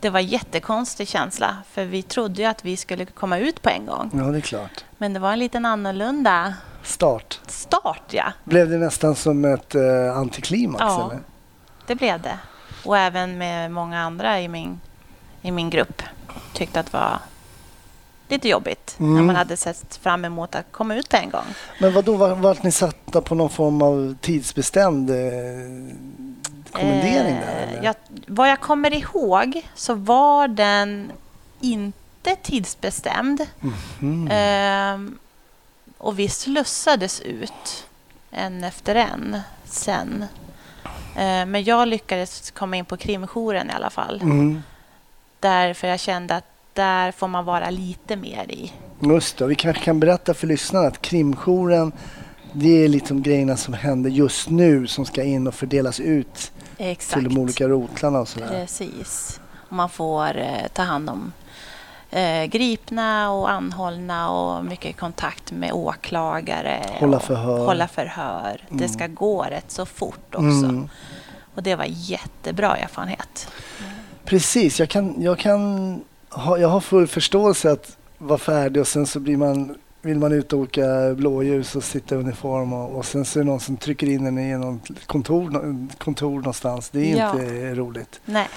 [0.00, 3.70] Det var en jättekonstig känsla, för vi trodde ju att vi skulle komma ut på
[3.70, 4.10] en gång.
[4.14, 4.84] Ja, det är klart.
[4.98, 7.40] Men det var en liten annorlunda start.
[7.46, 8.32] Start, ja.
[8.44, 10.80] Blev det nästan som ett eh, antiklimax?
[10.82, 11.10] Ja.
[11.10, 11.22] Eller?
[11.86, 12.38] Det blev det.
[12.84, 14.80] Och även med många andra i min,
[15.42, 16.02] i min grupp
[16.52, 17.18] tyckte att det var
[18.30, 19.26] lite jobbigt när Mm.
[19.26, 21.44] man hade sett fram emot att komma ut en gång.
[21.80, 25.16] Men vad då var, vart ni satta på någon form av tidsbestämd eh,
[26.72, 27.62] kommendering där?
[27.62, 27.82] Eh, Eller?
[27.84, 27.94] jag,
[28.26, 31.12] vad jag kommer ihåg så var den
[31.60, 33.46] inte tidsbestämd.
[33.60, 34.28] Mhm.
[34.30, 35.18] Ehm,
[35.98, 37.86] och vi slussades ut
[38.30, 40.24] en efter en sen.
[41.16, 44.20] Eh, men jag lyckades komma in på krimjouren i alla fall.
[44.22, 44.62] Mm.
[45.40, 46.44] Därför jag kände att
[46.78, 48.72] där får man vara lite mer i.
[49.00, 51.92] Just det, vi kanske kan berätta för lyssnarna att krimjouren
[52.52, 57.12] det är liksom grejerna som händer just nu som ska in och fördelas ut Exakt.
[57.14, 58.48] till de olika rotlarna och sådär.
[58.48, 59.40] Precis.
[59.68, 61.32] Man får eh, ta hand om
[62.10, 66.86] eh, gripna och anhållna och mycket kontakt med åklagare.
[67.00, 67.66] Hålla förhör.
[67.66, 68.60] Hålla förhör.
[68.68, 68.88] Det Mm.
[68.88, 70.44] ska gå rätt så fort också.
[70.68, 70.88] Mm.
[71.54, 73.48] Och det var jättebra erfarenhet.
[74.24, 76.00] Precis, jag kan, jag kan
[76.36, 80.52] jag har full förståelse att vara färdig och sen så blir man, vill man ut
[80.52, 83.76] och åka blåljus och sitta i uniform och, och sen så är det någon som
[83.76, 86.90] trycker in en i något kontor, kontor någonstans.
[86.90, 87.30] Det är Ja.
[87.32, 88.20] inte roligt.
[88.24, 88.48] Nej.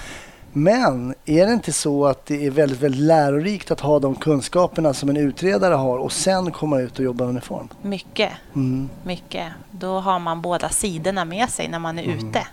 [0.54, 4.94] Men är det inte så att det är väldigt, väldigt lärorikt att ha de kunskaperna
[4.94, 7.68] som en utredare har och sen komma ut och jobba i uniform?
[7.82, 8.88] Mycket, Mm.
[9.04, 9.52] mycket.
[9.70, 12.28] Då har man båda sidorna med sig när man är Mm.
[12.28, 12.46] ute.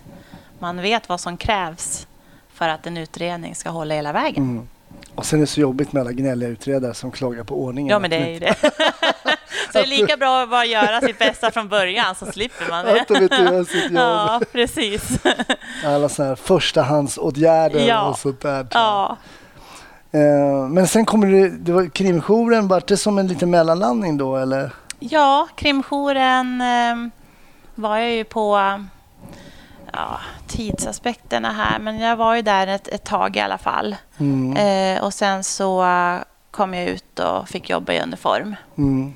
[0.60, 2.08] Man vet vad som krävs
[2.53, 4.43] för att en utredning ska hålla hela vägen.
[4.43, 4.67] Mm.
[5.15, 7.91] Och sen är det så jobbigt med alla gnälliga utredare som klagar på ordningen.
[7.91, 8.56] Ja, men det är ju det.
[8.62, 8.67] så
[9.73, 13.02] det är lika bra att bara göra sitt bästa från början så slipper man det.
[13.02, 13.93] Att de inte gör sitt jobb.
[13.93, 15.19] Ja, precis.
[15.86, 18.10] Alla sådana här förstahandsåtgärder Ja.
[18.10, 18.67] och sånt där.
[18.71, 19.17] Ja,
[20.12, 24.38] Eh, men sen kommer det, det var krimjouren, vart det som en liten mellanlandning då
[24.38, 24.71] eller?
[24.99, 27.12] ja krimjouren eh,
[27.75, 28.60] var jag ju på
[29.93, 33.95] ja, tidsaspekterna här, men jag var ju där ett, ett tag i alla fall.
[34.17, 34.58] Mm.
[34.97, 35.86] Eh, och sen så
[36.52, 38.56] kom jag ut och fick jobba i uniform.
[38.78, 39.13] Mm.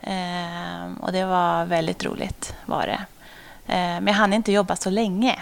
[0.00, 3.00] Eh, och det var väldigt roligt var det.
[3.66, 5.38] Eh, men jag hann inte jobba så länge.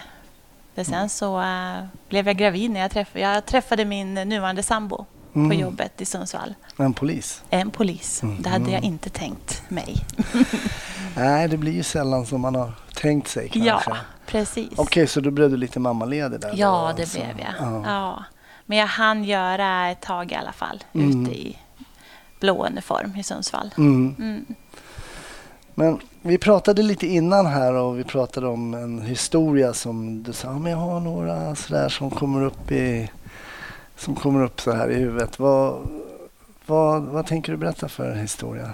[0.75, 4.97] För sen så eh, blev jag gravid när jag träffade, jag träffade min nuvarande sambo
[5.33, 5.59] på Mm.
[5.61, 6.55] jobbet i Sundsvall.
[6.79, 7.43] En polis?
[7.51, 8.21] En polis.
[8.39, 8.73] Det hade Mm.
[8.75, 9.97] jag inte tänkt mig.
[11.17, 13.91] Nej, det blir ju sällan som man har tänkt sig kanske.
[13.91, 13.97] Ja,
[14.31, 14.69] precis.
[14.77, 16.53] Okej, så då blev du lite mammaledig där?
[16.55, 17.19] Ja, då, det alltså.
[17.19, 17.55] blev jag.
[17.73, 17.83] Ja.
[17.87, 18.25] Ja.
[18.67, 21.23] Men jag hann göra ett tag i alla fall Mm.
[21.25, 21.59] ute i
[22.41, 23.75] blå uniform i Sundsvall.
[23.79, 24.15] Mm.
[24.19, 24.45] Mm.
[25.75, 30.49] Men vi pratade lite innan här och vi pratade om en historia som du sa,
[30.49, 33.11] "Ja, men jag har några sådär som kommer upp i
[33.97, 35.39] som kommer upp så här i huvudet.
[35.39, 35.89] Vad,
[36.67, 38.71] vad, vad tänker du berätta för historia?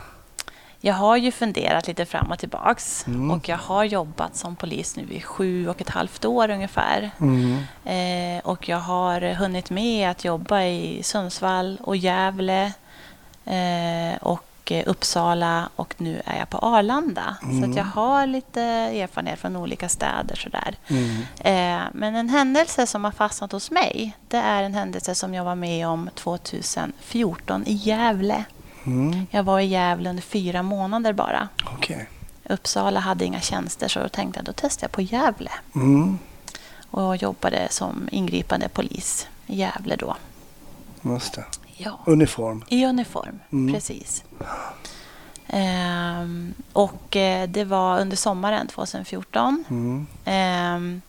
[0.87, 3.31] Jag har ju funderat lite fram och tillbaks Mm.
[3.31, 7.11] och jag har jobbat som polis nu i sju och ett halvt år ungefär.
[7.21, 7.57] Mm.
[7.85, 12.73] Eh, och jag har hunnit med att jobba i Sundsvall och Gävle
[13.45, 17.37] eh, och eh, Uppsala och nu är jag på Arlanda.
[17.41, 17.71] Så Mm.
[17.71, 20.37] att jag har lite erfarenhet från olika städer.
[20.37, 20.75] Sådär.
[20.89, 21.17] Mm.
[21.39, 25.45] Eh, men en händelse som har fastnat hos mig det är en händelse som jag
[25.45, 28.45] var med om 2014 i Gävle.
[28.87, 29.27] Mm.
[29.31, 31.49] Jag var i Gävle under fyra månader bara.
[31.77, 32.09] Okej.
[32.49, 35.51] Uppsala hade inga tjänster så då tänkte jag då testar jag på Gävle.
[35.75, 36.19] Mm.
[36.91, 40.17] Och jobbade som ingripande polis i Gävle då.
[41.03, 41.45] Just det.
[41.77, 41.99] Ja.
[42.07, 42.65] Uniform.
[42.69, 43.75] I uniform, Mm.
[43.75, 44.25] precis.
[45.49, 49.65] Ehm, och eh, det var under sommaren 2014.
[49.71, 50.07] Mm.
[50.25, 51.03] Ehm,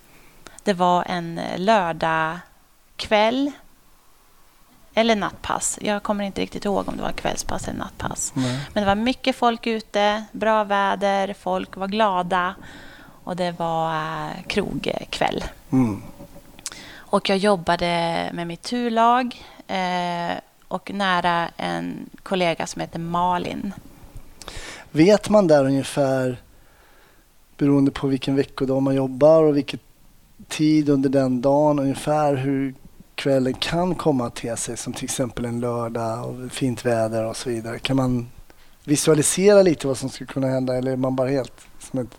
[0.64, 3.52] det var en lördagkväll.
[4.98, 5.80] Eller nattpass.
[5.82, 8.32] Jag kommer inte riktigt ihåg om det var kvällspass eller nattpass.
[8.36, 8.60] Nej.
[8.74, 12.56] Men det var mycket folk ute, bra väder, folk var glada
[13.24, 15.44] och det var eh, krogkväll.
[15.72, 16.02] Mm.
[16.96, 17.86] Och jag jobbade
[18.34, 23.74] med mitt turlag eh, och nära en kollega som heter Malin.
[24.92, 26.38] Vet man där ungefär,
[27.58, 29.80] beroende på vilken veckodag man jobbar och vilken
[30.48, 32.74] tid under den dagen, ungefär hur
[33.18, 37.38] kvällen kan komma att te sig som till exempel en lördag och fint väder och
[37.38, 37.80] så vidare.
[37.80, 38.28] Kan man
[38.84, 42.18] visualisera lite vad som skulle kunna hända eller är man bara helt som ett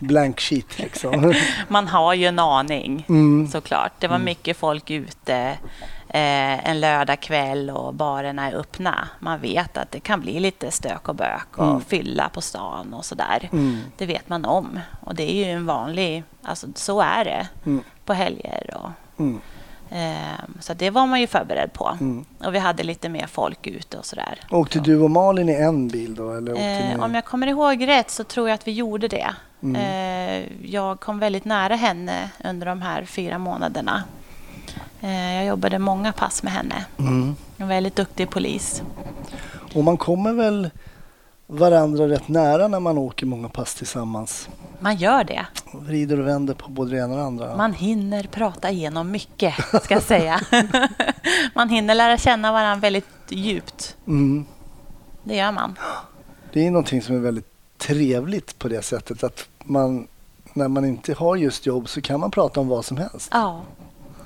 [0.00, 1.34] blank sheet liksom?
[1.68, 3.48] Man har ju en aning Mm.
[3.48, 3.92] såklart.
[3.98, 4.24] Det var Mm.
[4.24, 5.36] mycket folk ute
[6.08, 9.08] eh, en lördagkväll och barerna är öppna.
[9.20, 11.80] Man vet att det kan bli lite stök och bök och Mm.
[11.80, 13.48] fylla på stan och sådär.
[13.52, 13.78] Mm.
[13.96, 14.80] Det vet man om.
[15.00, 17.82] Och det är ju en vanlig, alltså så är det Mm.
[18.04, 19.40] på helger och Mm.
[20.60, 21.96] Så det var man ju förberedd på.
[22.00, 22.24] Mm.
[22.44, 24.40] Och vi hade lite mer folk ute och sådär.
[24.50, 26.32] Åkte du och Malin i en bil då?
[26.32, 27.04] Eller Eh, ni...
[27.04, 29.34] om jag kommer ihåg rätt så tror jag att vi gjorde det.
[29.62, 29.76] Mm.
[29.76, 34.02] Eh, jag kom väldigt nära henne under de här fyra månaderna.
[35.00, 36.84] Eh, jag jobbade många pass med henne.
[36.98, 37.36] Mm.
[37.56, 38.82] En väldigt duktig polis.
[39.74, 40.70] Och man kommer väl
[41.46, 44.48] varandra rätt nära när man åker många pass tillsammans?
[44.80, 45.46] Man gör det.
[45.72, 47.56] Vrider och vänder på både det ena och det andra.
[47.56, 50.40] Man hinner prata igenom mycket, ska jag säga.
[51.54, 53.96] man hinner lära känna varandra väldigt djupt.
[54.06, 54.44] Mm.
[55.22, 55.78] Det gör man.
[56.52, 60.06] Det är någonting som är väldigt trevligt på det sättet att man
[60.52, 63.28] när man inte har just jobb så kan man prata om vad som helst.
[63.32, 63.62] Ja.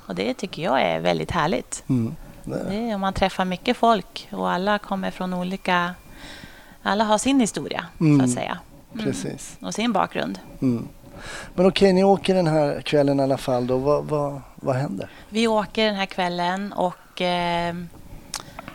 [0.07, 1.83] Och det tycker jag är väldigt härligt.
[1.89, 2.15] Mm.
[2.43, 5.95] Det- är man träffar mycket folk och alla kommer från olika...
[6.83, 8.21] Alla har sin historia, så Mm.
[8.25, 8.57] att säga.
[8.99, 9.57] Precis.
[9.61, 10.39] Och sin bakgrund.
[10.61, 10.87] Mm.
[11.55, 13.67] Men okej, ni åker den här kvällen i alla fall.
[13.67, 13.77] Då.
[13.77, 15.09] Vad, vad, vad händer?
[15.29, 17.75] Vi åker den här kvällen och eh,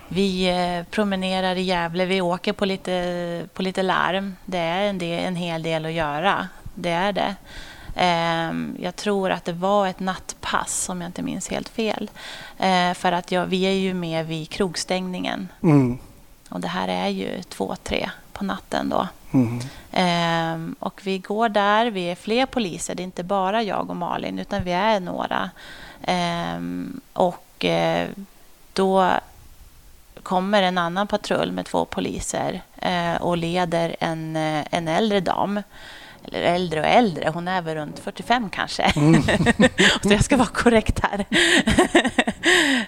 [0.09, 2.07] vi eh, promenerar i Gävle.
[2.07, 4.37] Vi åker på lite, på lite larm.
[4.45, 6.49] Det är en, del, en hel del att göra.
[6.75, 7.35] Det är det.
[7.95, 12.11] Eh, jag tror att det var ett nattpass, om jag inte minns helt fel.
[12.59, 15.49] Eh, för att jag, vi är ju med vid krogstängningen.
[15.63, 15.99] Mm.
[16.49, 19.09] Och det här är ju två, tre på natten då.
[19.33, 19.61] Mm.
[19.93, 23.97] Ehm, och vi går där, vi är fler poliser, det är inte bara jag och
[23.97, 25.51] Malin utan vi är några.
[26.03, 28.09] Ehm, och eh,
[28.73, 29.11] då
[30.23, 35.63] kommer en annan patrull med två poliser eh, och leder en, eh, en äldre dam.
[36.33, 38.93] Eller äldre och äldre, hon är väl runt 45 kanske.
[40.03, 41.27] Så jag ska vara korrekt här.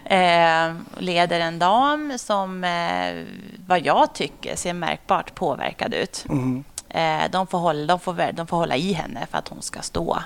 [0.68, 3.24] eh, leder en dam som, eh,
[3.66, 6.24] vad jag tycker, ser märkbart påverkad ut.
[6.28, 6.64] Mm.
[6.88, 9.82] Eh, de, får hålla, de, får, de får hålla i henne för att hon ska
[9.82, 10.18] stå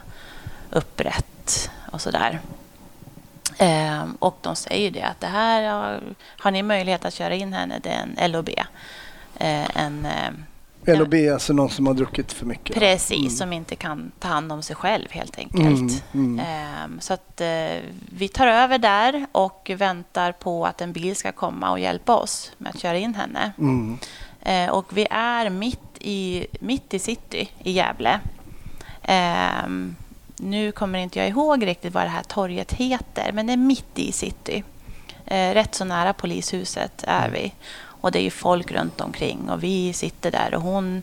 [0.71, 2.41] upprätt och sådär.
[3.59, 6.01] Eh, och de säger det att det här har,
[6.39, 7.79] har ni möjlighet att köra in henne.
[7.83, 8.49] Det är en LOB.
[9.37, 10.31] Eh, en, eh,
[10.87, 12.77] LOB är alltså någon som har druckit för mycket.
[12.77, 15.65] Precis, som inte kan ta hand om sig själv helt enkelt.
[15.67, 16.41] Mm, mm.
[16.47, 17.77] Ehm, Så att eh,
[18.17, 22.53] vi tar över där och väntar på att en bil ska komma och hjälpa oss
[22.59, 23.53] med att köra in henne.
[23.59, 23.99] Mm.
[24.41, 28.21] Eh, Och vi är mitt i, mitt i city i Gävle.
[29.03, 29.97] Ehm,
[30.37, 33.99] nu kommer inte jag ihåg riktigt vad det här torget heter, men det är mitt
[33.99, 34.65] i city.
[35.27, 37.53] Eh, rätt så nära polishuset är vi.
[38.05, 41.03] Och det är ju folk runt omkring och vi sitter där och hon,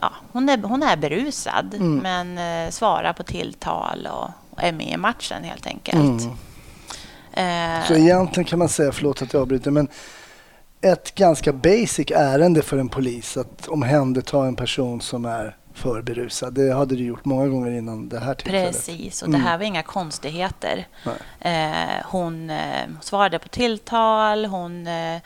[0.00, 1.96] ja, hon, är, hon är berusad Mm.
[1.98, 6.22] men eh, svarar på tilltal och, och är med i matchen helt enkelt.
[6.22, 7.78] Mm.
[7.78, 9.88] Eh, Så egentligen kan man säga, förlåt att jag avbryter, men
[10.80, 16.54] ett ganska basic ärende för en polis att omhänderta en person som är för berusad.
[16.54, 18.72] Det hade du gjort många gånger innan det här tillfället.
[18.72, 19.40] Precis, och Mm.
[19.40, 20.86] det här var inga konstigheter.
[21.40, 25.16] Eh, hon eh, svarade på tilltal, hon, eh,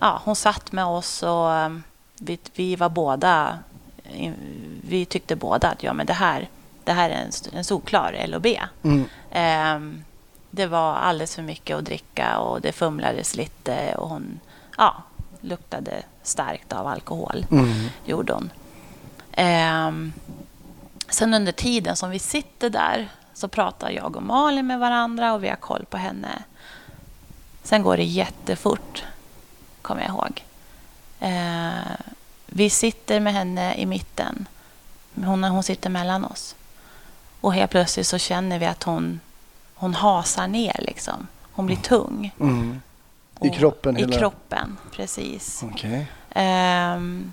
[0.00, 1.70] ja, hon satt med oss och eh,
[2.18, 3.58] vi, vi var båda,
[4.04, 4.32] eh,
[4.82, 6.48] vi tyckte båda att ja, men det, här,
[6.84, 8.46] det här är en, en solklar LOB.
[8.82, 9.04] Mm.
[9.30, 10.02] Eh,
[10.50, 14.40] det var alldeles för mycket att dricka och det fumlades lite och hon
[14.78, 15.02] ja,
[15.40, 17.88] luktade starkt av alkohol Mm.
[18.04, 18.50] gjorde hon.
[19.32, 20.12] Ehm,
[21.08, 25.44] sen under tiden som vi sitter där så pratar jag och Malin med varandra och
[25.44, 26.42] vi har koll på henne.
[27.62, 29.04] Sen går det jättefort,
[29.82, 30.44] kommer jag ihåg.
[31.20, 31.82] Ehm,
[32.46, 34.48] vi sitter med henne i mitten.
[35.14, 36.54] Hon, hon sitter mellan oss.
[37.40, 39.20] Och helt plötsligt så känner vi att hon,
[39.74, 40.76] hon hasar ner.
[40.78, 41.26] Liksom.
[41.52, 42.34] Hon blir tung.
[42.40, 42.80] Mm.
[43.40, 43.96] I Och- kroppen?
[43.96, 44.18] I hela...
[44.18, 45.62] kroppen, precis.
[45.72, 46.06] Okej.
[46.30, 47.32] Ehm,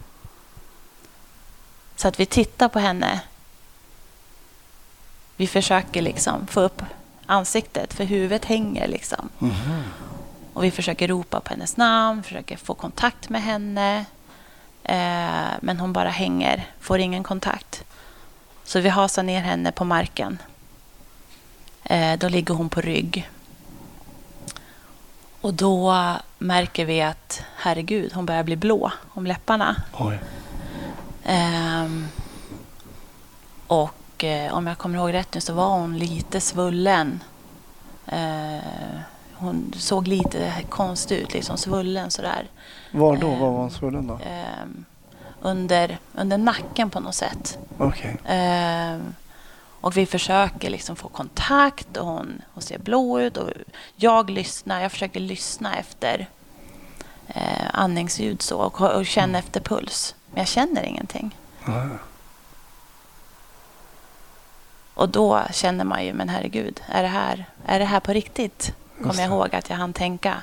[1.95, 3.19] så att vi tittar på henne.
[5.35, 6.81] Vi försöker liksom få upp
[7.27, 8.87] ansiktet, för huvudet hänger.
[8.87, 9.29] liksom.
[9.39, 9.83] Mhm.
[10.53, 14.05] Och vi försöker ropa på hennes namn, försöker få kontakt med henne.
[14.83, 17.83] Eh, men hon bara hänger, får ingen kontakt.
[18.63, 20.37] Så vi hasar ner henne på marken.
[21.83, 23.29] Eh, då ligger hon på rygg.
[25.41, 25.95] Och då
[26.37, 29.75] märker vi att, herregud, hon börjar bli blå om läpparna.
[29.93, 30.19] Oj.
[31.23, 32.07] Ehm,
[33.67, 33.91] och
[34.23, 37.23] eh, om jag kommer ihåg rätt nu så var hon lite svullen.
[38.07, 38.57] Eh,
[39.33, 42.47] hon såg lite konstig ut, liksom svullen sådär.
[42.91, 43.27] Var då?
[43.27, 44.19] Eh, Var var hon svullen då?
[45.41, 47.57] Under, under nacken på något sätt.
[47.77, 48.17] Okej.
[48.25, 49.15] Ehm,
[49.81, 53.37] och vi försöker liksom få kontakt och hon, hon ser blå ut.
[53.37, 53.49] Och
[53.95, 56.27] jag lyssnar, jag försöker lyssna efter
[57.27, 60.15] eh, andningsljud så, och, och känna efter puls.
[60.31, 61.35] Men jag känner ingenting.
[61.65, 61.85] Ja.
[64.97, 68.73] Och då känner man ju, men herregud, är det här, är det här på riktigt?
[69.01, 70.35] Kommer jag ihåg att jag hann tänka.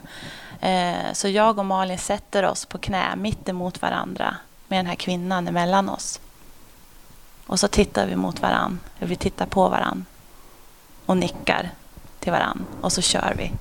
[0.60, 4.36] Eh, så jag och Malin sätter oss på knä mitt emot varandra
[4.68, 6.20] med den här kvinnan emellan oss.
[7.46, 10.04] Och så tittar vi mot varann, vi tittar på varann
[11.06, 11.70] och nickar
[12.20, 13.52] till varann och så kör vi.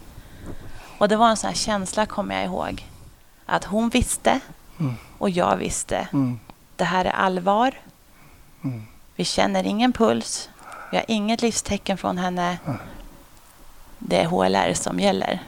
[0.98, 2.88] Och det var en sån här känsla, kommer jag ihåg,
[3.46, 4.40] att hon visste
[4.80, 4.96] Mm.
[5.18, 6.08] och jag visste.
[6.14, 6.40] Mm.
[6.76, 7.74] Det här är allvar.
[8.64, 8.84] Mm.
[9.16, 10.50] Vi känner ingen puls.
[10.94, 12.58] Vi har inget livstecken från henne.
[14.00, 15.40] Det är HLR som gäller.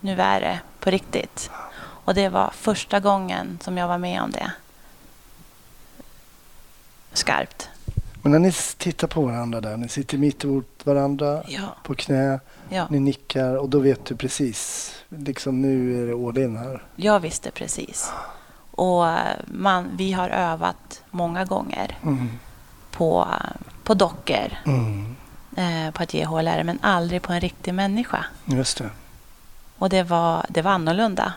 [0.00, 1.50] Nu är det på riktigt.
[1.78, 4.52] Och det var första gången som jag var med om det.
[7.12, 7.68] Skarpt.
[8.22, 11.76] Men när ni tittar på varandra där, ni sitter mitt emot varandra Ja.
[11.84, 12.86] på knä, ja.
[12.90, 16.82] ni nickar och då vet du precis, liksom nu är det all in här.
[16.96, 18.12] Jag visste precis.
[18.70, 22.28] Och eh, man, vi har övat många gånger Mm.
[22.90, 23.28] på,
[23.86, 25.16] på dockor, Mm.
[25.56, 28.24] eh, på att ge HLR, men aldrig på en riktig människa.
[28.44, 28.90] Just det.
[29.78, 31.32] Och det var, det var annorlunda.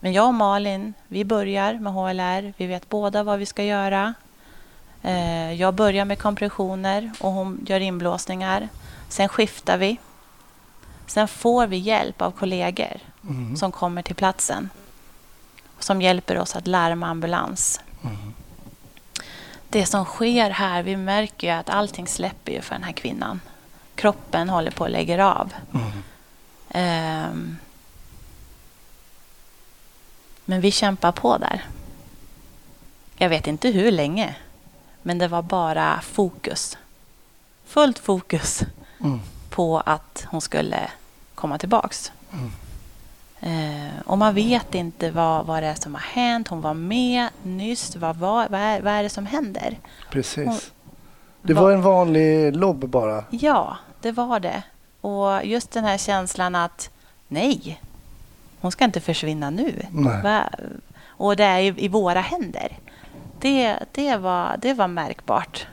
[0.00, 2.52] Men jag och Malin, vi börjar med HLR.
[2.56, 4.14] Vi vet båda vad vi ska göra.
[5.02, 8.68] Eh, jag börjar med kompressioner och hon gör inblåsningar.
[9.08, 9.98] Sen skiftar vi.
[11.06, 12.96] Sen får vi hjälp av kollegor
[13.28, 13.56] Mm.
[13.56, 14.70] som kommer till platsen.
[15.78, 17.80] Som hjälper oss att larma ambulans.
[19.70, 23.40] Det som sker här, vi märker ju att allting släpper ju för den här kvinnan.
[23.94, 25.52] Kroppen håller på att lägga av.
[25.74, 25.90] Mm.
[26.70, 27.56] Ehm.
[30.44, 31.64] Men vi kämpar på där.
[33.16, 34.34] Jag vet inte hur länge,
[35.02, 36.78] men det var bara fokus.
[37.66, 38.62] Fullt fokus
[39.00, 39.20] Mm.
[39.50, 40.90] på att hon skulle
[41.34, 42.12] komma tillbaks.
[42.32, 42.52] Mm.
[43.40, 46.48] Eh, och man vet inte vad, vad det är som har hänt.
[46.48, 47.96] Hon var med nyss.
[47.96, 49.78] Vad, vad, vad, är, vad är det som händer?
[50.10, 50.46] Precis.
[50.46, 50.58] Hon-
[51.42, 53.24] Det var en vanlig lobb bara.
[53.30, 54.62] Ja, det var det.
[55.00, 56.90] Och just den här känslan att
[57.28, 57.80] nej,
[58.60, 59.86] hon ska inte försvinna nu.
[61.06, 62.78] Och det är i, i våra händer.
[63.40, 65.66] Det, det, var, det var märkbart.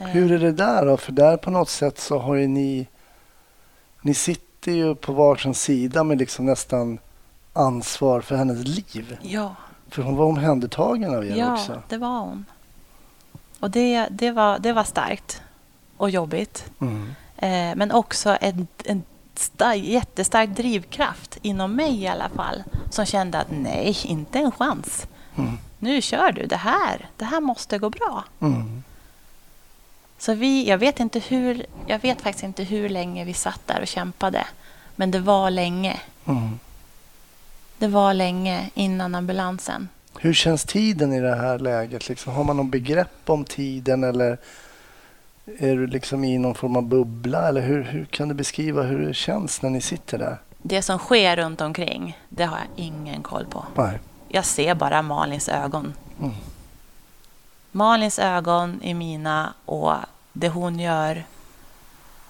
[0.00, 0.96] Hur är det där då?
[0.96, 2.86] För där på något sätt så har ni...
[4.02, 6.98] Ni sitter ju på varsin sida med liksom nästan
[7.52, 9.18] ansvar för hennes liv.
[9.22, 9.54] Ja,
[9.88, 11.82] För hon var omhändertagen av er ja också.
[11.88, 12.44] det var hon.
[13.60, 15.42] Och det, det, var, det var starkt
[15.96, 16.70] och jobbigt.
[16.80, 17.14] Mm.
[17.36, 19.02] Eh, men också en, en
[19.36, 22.62] sta- jättestark drivkraft inom mig i alla fall.
[22.90, 25.06] Som kände att nej, inte en chans.
[25.36, 25.58] Mm.
[25.78, 27.08] Nu kör du det här.
[27.16, 28.24] Det här måste gå bra.
[28.40, 28.82] Mm.
[30.24, 33.80] Så vi, jag vet inte hur, jag vet faktiskt inte hur länge vi satt där
[33.80, 34.46] och kämpade.
[34.96, 36.00] Men det var länge.
[36.24, 36.58] Mm.
[37.78, 39.88] Det var länge innan ambulansen.
[40.18, 42.08] Hur känns tiden i det här läget?
[42.08, 44.38] Liksom, har man någon begrepp om tiden eller
[45.58, 47.48] är du liksom i någon form av bubbla?
[47.48, 50.38] Eller hur, hur kan du beskriva hur det känns när ni sitter där?
[50.62, 53.64] Det som sker runt omkring, det har jag ingen koll på.
[53.74, 53.98] Nej.
[54.28, 55.94] Jag ser bara Malins ögon.
[56.20, 56.34] Mm.
[57.72, 59.92] Malins ögon i mina och
[60.34, 61.24] det hon gör.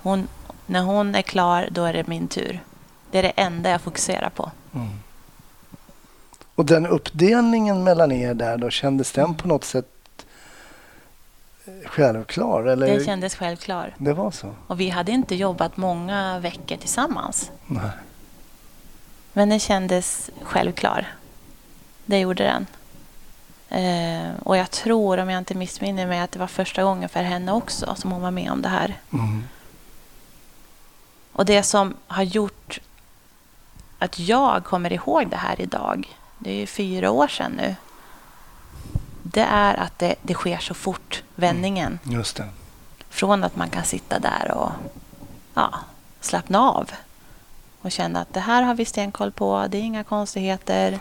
[0.02, 0.28] Hon,
[0.66, 2.60] när hon är klar, då är det min tur.
[3.10, 4.50] Det är det enda jag fokuserar på.
[4.74, 4.88] Mm.
[6.54, 9.86] Och den uppdelningen mellan er där då, kändes den på något sätt
[11.64, 12.64] eh, självklar?
[12.64, 12.86] Eller?
[12.86, 13.94] Det kändes självklar.
[13.98, 14.54] Det var så?
[14.66, 17.50] Och vi hade inte jobbat många veckor tillsammans.
[17.66, 17.90] Nej.
[19.32, 21.06] Men den kändes självklar.
[22.06, 22.66] Det gjorde den.
[23.68, 27.22] Eh, och jag tror, om jag inte missminner mig, att det var första gången för
[27.22, 28.94] henne också som hon var med om det här.
[29.12, 29.44] Mm.
[31.32, 32.80] Och det som har gjort
[33.98, 37.76] att jag kommer ihåg det här idag, det är ju fyra år sedan nu,
[39.22, 41.98] det är att det, det sker så fort, vändningen.
[42.02, 42.48] Just det.
[43.08, 44.72] Från att man kan sitta där och
[45.54, 45.74] ja,
[46.20, 46.90] slappna av
[47.80, 50.98] och känna att det här har vi stenkoll på, det är inga konstigheter,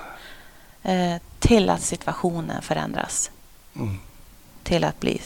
[0.84, 1.16] eh,
[1.48, 3.32] till att situationen förändras,
[3.76, 3.98] Mm.
[4.64, 5.22] till att bli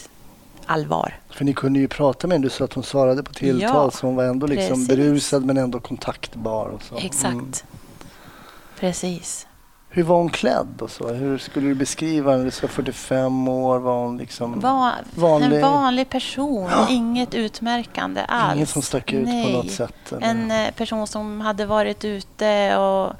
[0.65, 1.19] allvar.
[1.29, 2.45] För ni kunde ju prata med henne.
[2.45, 4.87] Du sa att hon svarade på tilltal Ja, så hon var ändå liksom precis.
[4.87, 6.65] berusad men ändå kontaktbar.
[6.67, 6.97] Och så.
[6.97, 7.33] Exakt.
[7.33, 7.51] Mm.
[8.79, 9.47] Precis.
[9.89, 11.07] Hur var hon klädd och så?
[11.13, 12.43] Hur skulle du beskriva henne?
[12.43, 13.79] Du sa 45 år.
[13.79, 15.55] Var hon liksom Va- vanlig?
[15.57, 18.55] En vanlig person, inget utmärkande alls.
[18.55, 19.45] Ingen som stack ut Nej.
[19.45, 20.11] på något sätt?
[20.11, 20.21] Eller?
[20.27, 23.13] En eh, person som hade varit ute och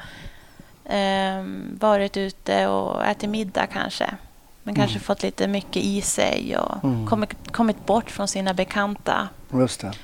[1.79, 4.15] varit ute och ätit middag kanske.
[4.63, 5.03] Men kanske Mm.
[5.03, 7.07] fått lite mycket i sig och Mm.
[7.07, 9.27] kommit, kommit bort från sina bekanta.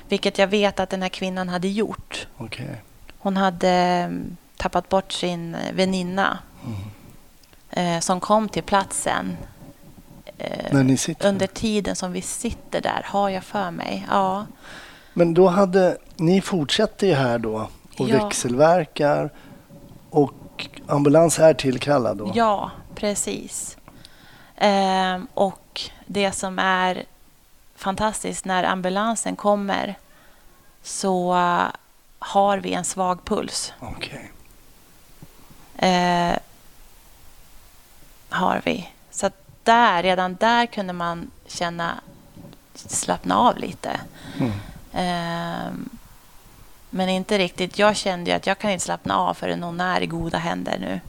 [0.08, 2.26] Vilket jag vet att den här kvinnan hade gjort.
[2.36, 2.82] Okej.
[3.18, 6.38] Hon hade mm, tappat bort sin eh, väninna
[7.70, 7.96] Mm.
[7.96, 9.36] eh, som kom till platsen
[10.38, 10.74] eh,
[11.20, 14.06] under tiden som vi sitter där, har jag för mig.
[14.10, 14.46] Ja,
[15.12, 17.68] Men då hade, ni fortsätter ju här då
[17.98, 18.24] och Ja.
[18.24, 19.30] växelverkar
[20.10, 20.32] och
[20.86, 22.32] ambulans är tillkallad då?
[22.34, 23.76] ja precis.
[24.56, 27.04] Ehm, och det som är
[27.76, 29.94] fantastiskt, när ambulansen kommer
[30.82, 31.66] så eh,
[32.18, 33.72] har vi en svag puls.
[33.80, 34.30] Okej.
[35.76, 36.36] Eh,
[38.28, 38.88] har vi.
[39.10, 39.30] Så
[39.62, 42.00] där, redan där kunde man känna
[42.74, 44.00] slappna av lite.
[44.38, 44.52] Mm.
[44.92, 45.88] Ehm,
[46.94, 47.78] men inte riktigt.
[47.78, 50.78] Jag kände ju att jag kan inte slappna av förrän hon är i goda händer
[50.78, 51.00] nu.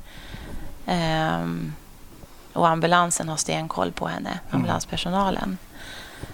[0.85, 1.73] Ehm,
[2.53, 5.57] och ambulansen har stenkoll på henne, ambulanspersonalen.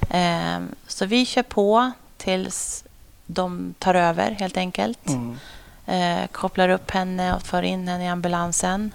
[0.09, 2.83] Ehm, så vi kör på tills
[3.25, 5.07] de tar över helt enkelt.
[5.07, 5.37] Mm.
[5.85, 8.93] Eh, kopplar upp henne och för in henne i ambulansen.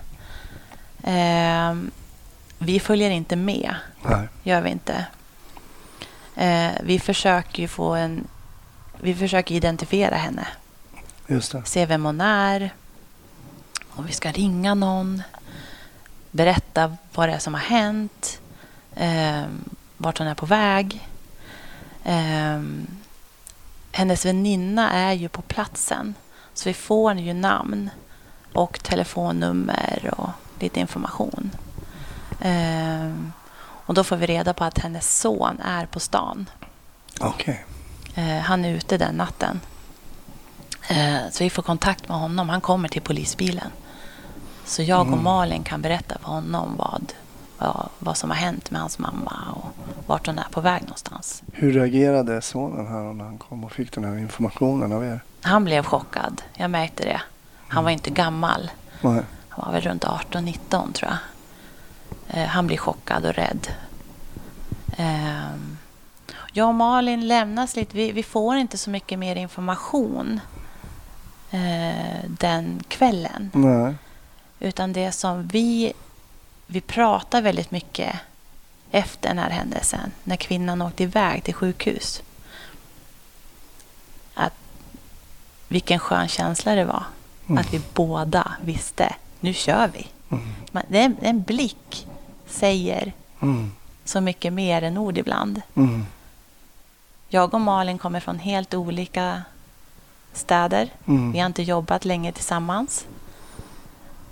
[1.02, 1.90] Ehm,
[2.59, 4.28] vi följer inte med, Nej.
[4.42, 5.07] gör vi inte.
[6.36, 8.26] Eh, vi försöker ju få en...
[9.01, 10.47] Vi försöker identifiera henne.
[11.64, 12.74] Se vem hon är.
[13.90, 15.22] Om vi ska ringa någon.
[16.30, 18.40] Berätta vad det är som har hänt.
[18.94, 19.44] Eh,
[19.97, 21.09] vart hon är på väg.
[22.05, 22.62] Eh,
[23.92, 26.14] hennes väninna är ju på platsen.
[26.55, 27.90] Så vi får ju namn
[28.53, 31.51] och telefonnummer och lite information.
[32.40, 33.12] Eh,
[33.59, 36.51] och då får vi reda på att hennes son är på stan.
[37.20, 37.64] Okej.
[37.68, 37.76] Eh,
[38.25, 39.61] han är ute den natten.
[40.89, 42.49] Eh, så vi får kontakt med honom.
[42.49, 43.71] Han kommer till polisbilen.
[44.64, 45.25] Så jag och Mm.
[45.25, 47.12] Malin kan berätta för honom vad,
[47.59, 49.64] vad, vad som har hänt med hans mamma och
[50.07, 51.43] vart hon är på väg någonstans.
[51.53, 55.21] Hur reagerade sonen här när han kom och fick den här informationen av er?
[55.41, 56.43] Han blev chockad.
[56.55, 57.21] Jag märkte det.
[57.69, 58.71] Han var inte gammal.
[59.01, 59.23] Nej.
[59.49, 61.17] Han var väl runt 18-19 tror jag.
[62.39, 63.69] Eh, han blir chockad och rädd.
[66.57, 67.96] Jag och Malin lämnas lite.
[67.96, 70.40] Vi, vi får inte så mycket mer information
[71.50, 73.50] eh, den kvällen.
[73.54, 73.94] Nej.
[74.61, 75.92] Utan det som vi,
[76.66, 78.16] vi pratar väldigt mycket
[78.90, 80.12] efter den här händelsen.
[80.24, 82.22] När kvinnan åkte iväg till sjukhus.
[84.34, 84.54] Att
[85.68, 87.04] vilken skön känsla det var.
[87.46, 87.59] Mm.
[87.59, 90.07] Att vi båda visste, nu kör vi.
[90.30, 90.54] Mm.
[90.72, 92.07] Man, en, en blick
[92.46, 93.72] säger Mm.
[94.04, 95.62] så mycket mer än ord ibland.
[95.74, 96.07] Mm.
[97.29, 99.43] Jag och Malin kommer från helt olika
[100.33, 100.93] städer.
[101.07, 101.33] Mm.
[101.33, 103.07] Vi har inte jobbat länge tillsammans.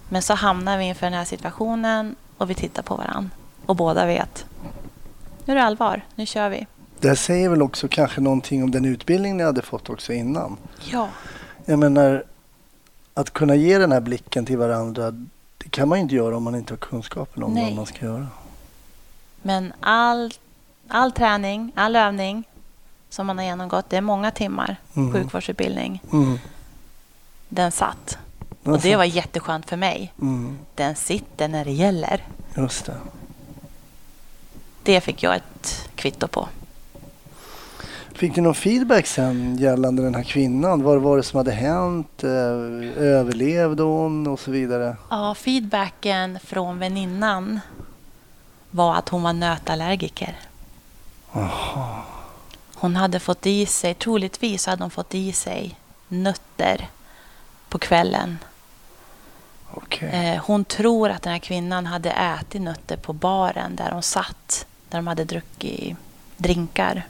[0.08, 3.30] Men så hamnar vi inför den här situationen och vi tittar på varandra.
[3.66, 4.46] Och båda vet.
[5.44, 6.00] Nu är det allvar.
[6.14, 6.66] Nu kör vi.
[7.00, 10.56] Det säger väl också kanske någonting om den utbildning ni hade fått också innan.
[10.90, 11.08] Ja.
[11.64, 12.24] Jag menar,
[13.14, 15.10] att kunna ge den här blicken till varandra,
[15.58, 17.64] det kan man ju inte göra om man inte har kunskapen om Nej.
[17.64, 18.26] vad man ska göra.
[19.42, 20.32] Men all,
[20.88, 22.44] all träning, all övning
[23.14, 25.12] som man har genomgått, det är många timmar Mm.
[25.12, 26.38] sjukvårdsutbildning, Mm.
[27.48, 28.18] den satt.
[28.64, 30.12] Och det var jätteskönt för mig.
[30.20, 30.58] mm.
[30.74, 32.24] Den sitter när det gäller.
[32.56, 32.96] Just det.
[34.82, 36.48] Det fick jag ett kvitto på.
[38.14, 40.82] Fick ni någon feedback sen gällande den här kvinnan?
[40.82, 42.24] Vad var det som hade hänt?
[42.24, 42.30] Eh,
[43.04, 44.96] Överlevde hon och så vidare?
[45.10, 47.60] Ja, feedbacken från väninnan
[48.70, 50.36] var att hon var nötallergiker.
[51.32, 52.02] Jaha.
[52.84, 55.78] Hon hade fått i sig, troligtvis hade hon fått i sig
[56.08, 56.88] nötter
[57.68, 58.38] på kvällen.
[59.70, 60.08] Okej.
[60.08, 64.66] Eh, hon tror att den här kvinnan hade ätit nötter på baren där hon satt,
[64.88, 65.96] där de hade druckit
[66.36, 67.02] drinkar.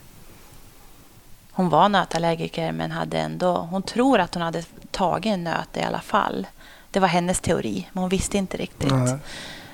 [1.51, 5.81] Hon var nötallergiker men hade ändå, hon tror att hon hade tagit en nöt i
[5.81, 6.47] alla fall.
[6.91, 8.91] Det var hennes teori, men hon visste inte riktigt.
[8.91, 9.17] Nej.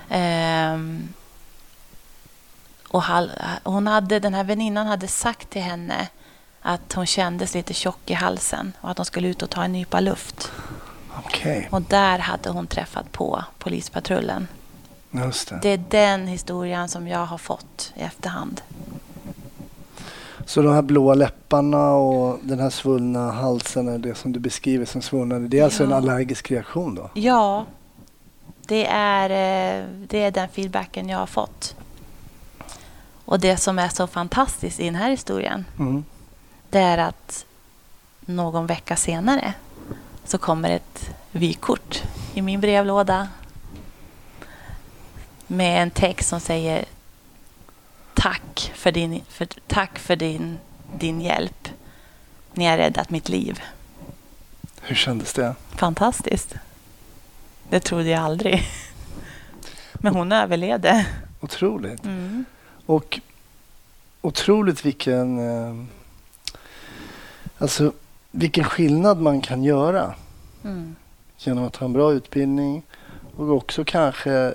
[0.10, 1.14] Ehm,
[2.92, 3.04] och
[3.64, 6.08] hon hade, den här väninnan hade sagt till henne
[6.62, 9.72] att hon kändes lite tjock i halsen och att hon skulle ut och ta en
[9.72, 10.52] nypa luft.
[11.26, 14.48] Okej, Och där hade hon träffat på polispatrullen.
[15.12, 15.60] just det.
[15.62, 18.62] Det är den historien som jag har fått i efterhand.
[20.46, 24.86] Så de här blåa läpparna och den här svullna halsen, är det som du beskriver
[24.86, 25.96] som svullnade, det är alltså en Ja.
[25.96, 27.10] allergisk reaktion då?
[27.14, 27.66] Ja,
[28.68, 31.76] det är, eh, det är den feedbacken jag har fått.
[33.26, 36.06] Och det som är så fantastiskt i den här historien Mm.
[36.70, 37.46] det är att
[38.22, 39.54] någon vecka senare
[40.26, 42.04] så kommer ett vykort
[42.34, 43.28] i min brevlåda
[45.48, 46.86] med en text som säger
[48.14, 50.58] tack för din, för, tack för din,
[51.00, 51.70] din hjälp.
[52.54, 53.62] Ni har räddat mitt liv.
[54.82, 55.56] Hur kändes det?
[55.76, 56.56] Fantastiskt.
[57.70, 58.64] Det trodde jag aldrig.
[59.94, 61.06] Men hon överlevde.
[61.40, 62.04] Otroligt.
[62.06, 62.46] Mm.
[62.92, 63.20] Och
[64.22, 65.40] otroligt vilken...
[65.40, 65.76] Eh,
[67.58, 67.92] alltså
[68.32, 70.14] vilken skillnad man kan göra
[70.64, 70.96] Mm.
[71.38, 72.84] genom att ha en bra utbildning
[73.38, 74.54] och också kanske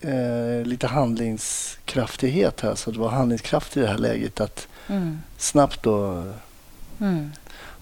[0.00, 2.74] eh, lite handlingskraftighet här.
[2.74, 4.40] Så att vara handlingskraftig i det här läget.
[4.40, 5.18] Att Mm.
[5.38, 6.24] snabbt då
[7.00, 7.32] Mm.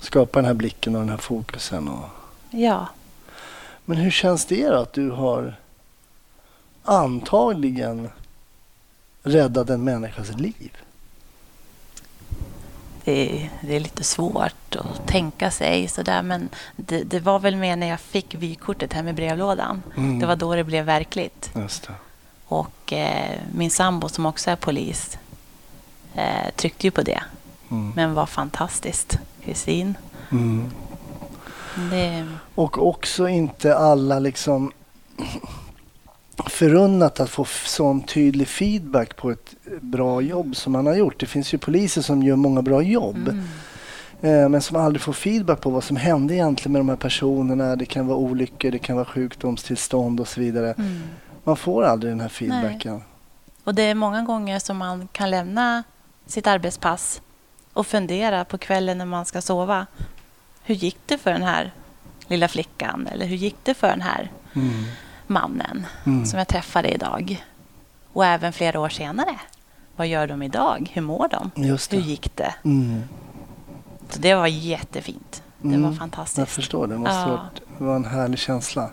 [0.01, 1.88] skapa den här blicken och den här fokusen.
[1.88, 2.05] Och...
[2.51, 2.88] Ja.
[3.84, 5.55] Men hur känns det då att du har
[6.84, 8.09] antagligen
[9.23, 10.77] räddat en människas liv?
[13.05, 17.57] Det är, det är lite svårt att tänka sig sådär men det, det var väl
[17.57, 19.83] mer när jag fick vykortet hem i brevlådan.
[19.97, 20.18] Mm.
[20.18, 21.51] Det var då det blev verkligt.
[21.55, 21.95] Det.
[22.47, 25.18] Och eh, min sambo som också är polis
[26.14, 27.23] eh, tryckte ju på det.
[27.70, 27.93] Mm.
[27.97, 29.18] Men var fantastiskt.
[29.45, 29.95] Kristin.
[30.33, 30.70] Mm.
[31.91, 34.73] Det, Och också inte alla liksom
[36.51, 41.20] förunnat att få sån tydlig feedback på ett bra jobb som man har gjort.
[41.20, 43.45] Det finns ju poliser som gör många bra jobb mm.
[44.20, 47.76] eh, men som aldrig får feedback på vad som hände egentligen med de här personerna.
[47.76, 50.74] Det kan vara olyckor, det kan vara sjukdomstillstånd och så vidare.
[50.78, 51.03] Mm.
[51.45, 53.03] Man får aldrig den här feedbacken.
[53.64, 55.82] Och det är många gånger som man kan lämna
[56.26, 57.20] sitt arbetspass
[57.72, 59.86] och fundera på kvällen när man ska sova.
[60.64, 61.72] Hur gick det för den här
[62.26, 63.09] lilla flickan?
[63.12, 64.84] Eller hur gick det för den här Mm.
[65.27, 66.27] Mannen Mm.
[66.27, 67.45] som jag träffade idag?
[68.12, 69.41] Och även flera år senare.
[69.97, 70.91] Vad gör de idag?
[70.95, 71.51] Hur mår de?
[71.91, 72.55] Hur gick det?
[72.64, 73.03] Mm.
[74.09, 75.43] Så det var jättefint.
[75.59, 75.83] Det Mm.
[75.83, 76.53] var Jag fantastiskt.
[76.53, 77.27] förstår, det måste Ja.
[77.27, 78.91] varit, var en härlig känsla.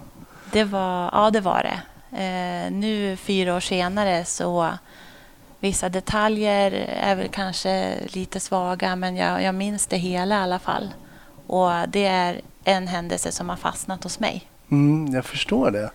[0.52, 1.80] Det var, ja, det var det.
[2.18, 4.70] Eh, nu fyra år senare så
[5.60, 6.72] vissa detaljer
[7.02, 10.94] är väl kanske lite svaga men jag, jag minns det hela i alla fall.
[11.48, 14.48] Och det är en händelse som har fastnat hos mig.
[14.72, 15.90] Mm, jag förstår det.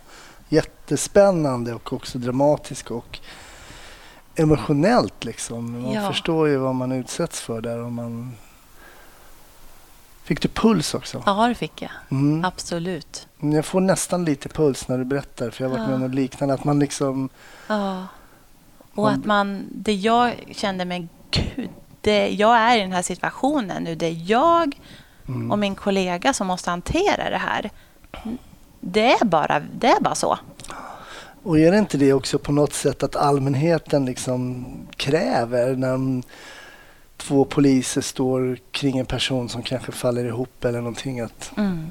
[0.54, 3.18] Jättespännande och också dramatisk och
[4.36, 5.82] emotionellt liksom.
[5.82, 6.08] Man Ja.
[6.08, 7.78] förstår ju vad man utsätts för där.
[7.78, 8.32] Och man...
[10.24, 11.22] Fick du puls också?
[11.26, 11.90] Ja, det fick jag.
[12.10, 12.44] Mm.
[12.44, 13.28] Absolut.
[13.38, 16.08] Jag får nästan lite puls när du berättar för jag har varit med om Ja.
[16.08, 16.54] något liknande.
[16.54, 17.28] Att man liksom...
[17.66, 18.06] Ja.
[18.94, 21.68] Och att man, det jag kände, men gud,
[22.00, 23.94] det, jag är i den här situationen nu.
[23.94, 24.80] Det är jag
[25.28, 25.50] Mm.
[25.50, 27.70] och min kollega som måste hantera det här.
[28.86, 30.38] Det är bara, det är bara så.
[31.42, 34.66] Och är det inte det också på något sätt att allmänheten liksom
[34.96, 36.22] kräver när
[37.16, 41.86] två poliser står kring en person som kanske faller ihop eller någonting att Mm.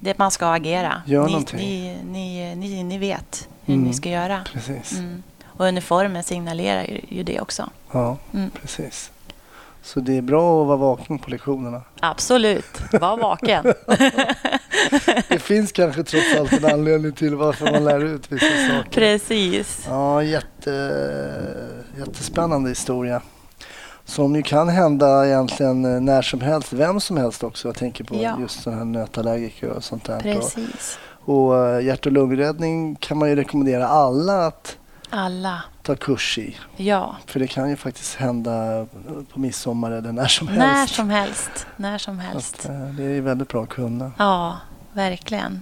[0.00, 1.02] Det man ska agera.
[1.06, 3.86] Gör ni, ni, ni, ni, ni vet hur Mm.
[3.86, 4.44] ni ska göra.
[4.52, 4.92] precis.
[4.92, 5.22] Mm.
[5.44, 7.70] Och uniformen signalerar ju, ju det också.
[7.92, 8.50] Ja, Mm.
[8.60, 9.10] precis.
[9.82, 11.82] Så det är bra att vara vaken på lektionerna.
[12.00, 12.64] Absolut,
[13.00, 13.64] var vaken.
[15.28, 18.90] Det finns kanske trots allt en anledning till varför man lär ut vissa saker.
[18.90, 19.86] Precis.
[19.88, 20.72] Ja, jätte,
[21.98, 23.22] jättespännande historia.
[24.04, 27.68] Som ju kan hända egentligen eh, när som helst, vem som helst också.
[27.68, 28.36] Jag tänker på Ja.
[28.40, 30.20] just sådana här nötallergiker och sånt där.
[30.20, 30.98] Precis.
[31.24, 34.76] Och, och eh, hjärt och lungräddning kan man ju rekommendera alla att
[35.14, 35.62] Alla.
[35.82, 36.56] ta kurs i.
[36.76, 37.16] Ja.
[37.26, 38.86] För det kan ju faktiskt hända
[39.32, 40.94] på midsommar eller när som När helst.
[40.94, 41.66] som helst.
[41.76, 42.64] När som Att, helst.
[42.68, 44.12] eh, det är väldigt bra att kunna.
[44.18, 44.56] Ja,
[44.92, 45.60] verkligen.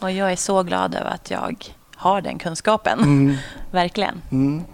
[0.00, 1.64] Och jag är så glad över att jag
[1.96, 2.98] har den kunskapen.
[2.98, 3.36] Mm.
[3.70, 4.22] Verkligen.
[4.32, 4.64] Mm.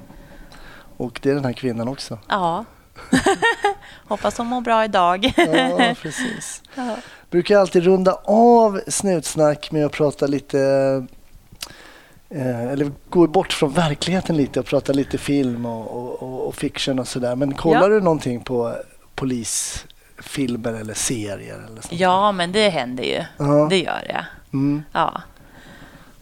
[0.97, 2.19] Och det är den här kvinnan också.
[2.29, 2.65] Ja.
[4.09, 5.33] Hoppas hon mår bra idag.
[5.37, 6.63] Ja, precis.
[6.75, 6.97] Ja.
[7.31, 10.59] Brukar alltid runda av snutsnack med att prata lite
[12.35, 17.09] eller gå bort från verkligheten lite och prata lite film och, och, och, fiction och
[17.09, 17.37] sådär.
[17.37, 17.89] Men kollar Ja.
[17.89, 18.77] du någonting på
[19.15, 21.55] polisfilmer eller serier?
[21.55, 21.93] Eller sånt?
[22.01, 23.25] ja, men det händer ju.
[23.39, 23.67] Ja.
[23.71, 24.27] Det gör det.
[24.53, 24.83] Mm.
[24.93, 25.23] Ja.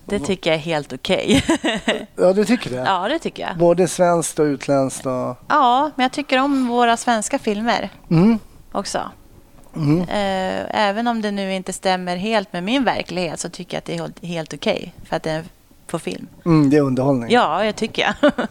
[0.05, 1.43] Det tycker jag är helt okej.
[2.17, 2.77] ja, du tycker det?
[2.77, 3.59] ja, det tycker jag.
[3.59, 5.07] Både svenskt och utländskt?
[5.07, 5.37] Och...
[5.49, 8.39] Ja, men jag tycker om våra svenska filmer Mm.
[8.73, 9.11] också.
[9.77, 10.01] Mm.
[10.01, 13.85] Eh, Även om det nu inte stämmer helt med min verklighet så tycker jag att
[14.21, 15.45] det är helt- okej för att det är
[15.91, 16.29] på film.
[16.45, 17.31] Mm, det är underhållning.
[17.31, 18.33] Ja, jag tycker jag.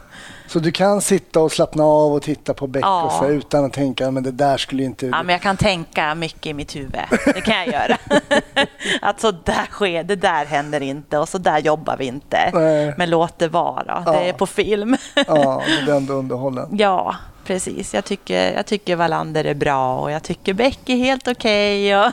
[0.48, 3.04] Så du kan sitta och slappna av och titta på Beck Ja.
[3.04, 5.06] och så, utan att tänka men det där skulle inte...
[5.06, 6.96] Ja, men jag kan tänka mycket i mitt huvud.
[7.26, 7.98] Det kan jag göra.
[9.02, 12.52] Att så där sker, det där händer inte och så där jobbar vi inte.
[12.54, 12.94] Nej.
[12.98, 13.84] Men låt det vara.
[14.00, 14.14] Det Ja.
[14.20, 14.98] är på film.
[15.28, 16.68] Ja, du blir ändå underhållen.
[16.72, 17.16] Ja,
[17.46, 17.94] precis.
[17.94, 21.98] Jag tycker, jag tycker Wallander är bra och jag tycker Beck är helt okej.
[21.98, 22.12] och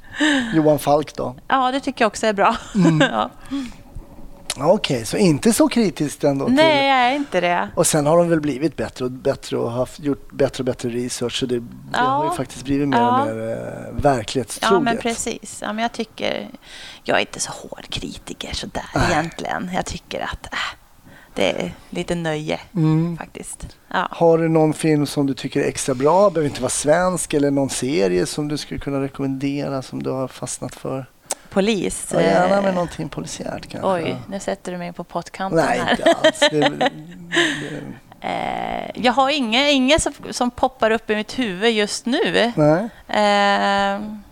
[0.54, 1.34] Johan Falk då?
[1.48, 2.56] Ja, det tycker jag också är bra.
[2.74, 3.00] Mm.
[3.12, 3.30] Ja.
[4.56, 6.44] Okej, så inte så kritiskt ändå?
[6.46, 7.68] till- Nej, jag är inte det.
[7.76, 10.88] Och sen har de väl blivit bättre och bättre och haft, gjort bättre och bättre
[10.88, 11.38] research.
[11.40, 11.98] Så det, det Ja.
[12.00, 13.20] har ju faktiskt blivit mer Ja.
[13.20, 14.72] och mer eh, verklighetstroget.
[14.74, 15.58] Ja, men precis.
[15.62, 16.48] Ja, men jag tycker...
[17.04, 19.04] Jag är inte så hård kritiker sådär Nej.
[19.12, 19.70] egentligen.
[19.74, 20.58] Jag tycker att äh,
[21.34, 23.16] det är lite nöje Mm.
[23.18, 23.66] faktiskt.
[23.92, 24.08] Ja.
[24.10, 26.30] Har du någon film som du tycker är extra bra?
[26.30, 30.28] behöver inte vara svensk eller någon serie som du skulle kunna rekommendera som du har
[30.28, 31.06] fastnat för?
[31.52, 32.08] Polis.
[32.12, 33.88] Ja, gärna eh, med någonting polisiärt kanske.
[33.88, 35.90] Oj, nu sätter du mig på pottkanten Nej, här.
[35.90, 36.40] inte alls.
[36.40, 36.90] Det, det,
[38.24, 42.52] Eh, jag har inget, inget som, som poppar upp i mitt huvud just nu.
[42.56, 42.88] nej.
[43.08, 44.22] Eh, mm,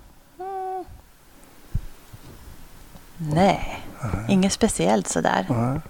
[3.16, 3.80] nej,
[4.28, 5.46] inget speciellt sådär.
[5.48, 5.80] nej.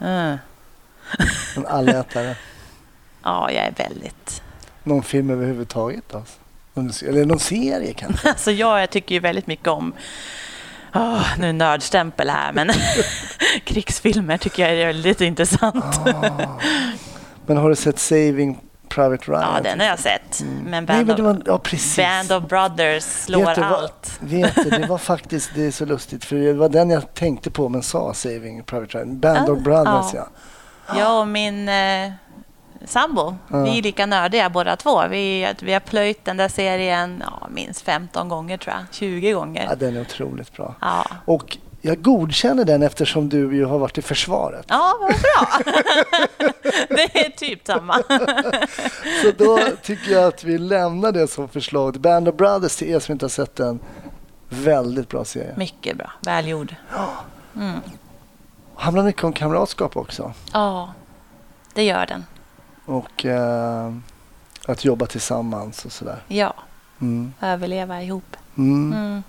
[0.00, 0.38] Mm.
[1.56, 2.36] En allätare.
[3.22, 4.42] Ja, jag är väldigt...
[4.82, 6.14] Någon film överhuvudtaget?
[6.14, 7.06] Alltså.
[7.06, 8.28] Eller någon serie kanske?
[8.30, 9.92] Alltså jag, jag tycker ju väldigt mycket om...
[10.94, 12.70] Åh, nu nördstämpel här, men
[13.64, 15.84] krigsfilmer tycker jag är väldigt intressant.
[16.06, 16.58] Ah.
[17.46, 19.52] Men har du sett Saving Private Ryan?
[19.54, 20.40] Ja, den har jag sett.
[20.42, 21.60] Men Nej, Band, men det var, ja.
[21.96, 24.18] Band of Brothers slår Vet du vad- allt.
[24.20, 27.50] Vet du, det var faktiskt det är så lustigt för det var den jag tänkte
[27.50, 29.20] på men sa Saving Private Ryan.
[29.20, 30.28] Band Ah, of Brothers ja.
[30.98, 31.20] ja.
[31.20, 32.12] Och min eh,
[32.86, 33.62] sambo, Ja.
[33.62, 35.08] vi är lika nördiga båda två.
[35.08, 38.84] Vi, vi har plöjt den där serien ja, minst 15 gånger tror jag.
[38.90, 39.38] 20 ja.
[39.38, 39.76] gånger.
[39.76, 40.74] Den är otroligt bra.
[40.80, 44.66] Ja, Och jag godkänner den eftersom du ju har varit i försvaret.
[44.68, 45.72] ja vad bra.
[46.88, 47.94] det är typ samma.
[49.22, 52.00] Så då tycker jag att vi lämnar det som förslag.
[52.00, 53.80] Band of Brothers till er som inte har sett den.
[54.48, 55.54] Väldigt bra serie.
[55.56, 56.74] Mycket bra, välgjord.
[57.56, 57.80] Mm.
[58.74, 60.32] Handlar mycket om kamratskap också.
[60.52, 60.92] Ja,
[61.74, 62.24] det gör den.
[62.84, 63.92] Och eh,
[64.66, 66.18] att jobba tillsammans och sådär.
[66.28, 66.54] Ja,
[67.00, 67.32] Mm.
[67.40, 68.36] överleva ihop.
[68.58, 68.92] Mm.
[68.92, 69.22] Mm.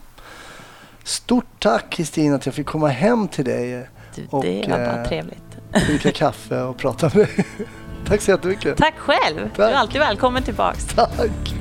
[1.03, 5.01] Stort tack Kristin att jag fick komma hem till dig, Du, Och, det var bara
[5.01, 5.57] eh, trevligt.
[5.87, 7.45] dricka kaffe och prata med dig.
[8.07, 8.77] Tack så jättemycket.
[8.77, 9.37] Tack själv.
[9.55, 9.75] Du är Tack.
[9.75, 10.85] alltid välkommen tillbaks.
[10.95, 11.53] Tack.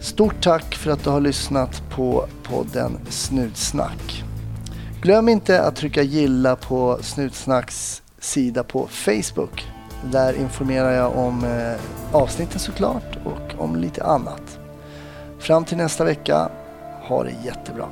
[0.00, 4.24] Stort tack för att du har lyssnat på podden Snutsnack.
[5.02, 9.66] Glöm inte att trycka gilla på Snutsnacks sida på Facebook.
[10.04, 11.80] Där informerar jag om eh,
[12.12, 14.58] avsnitten såklart och om lite annat.
[15.38, 16.48] Fram till nästa vecka,
[17.08, 17.88] ha det jättebra.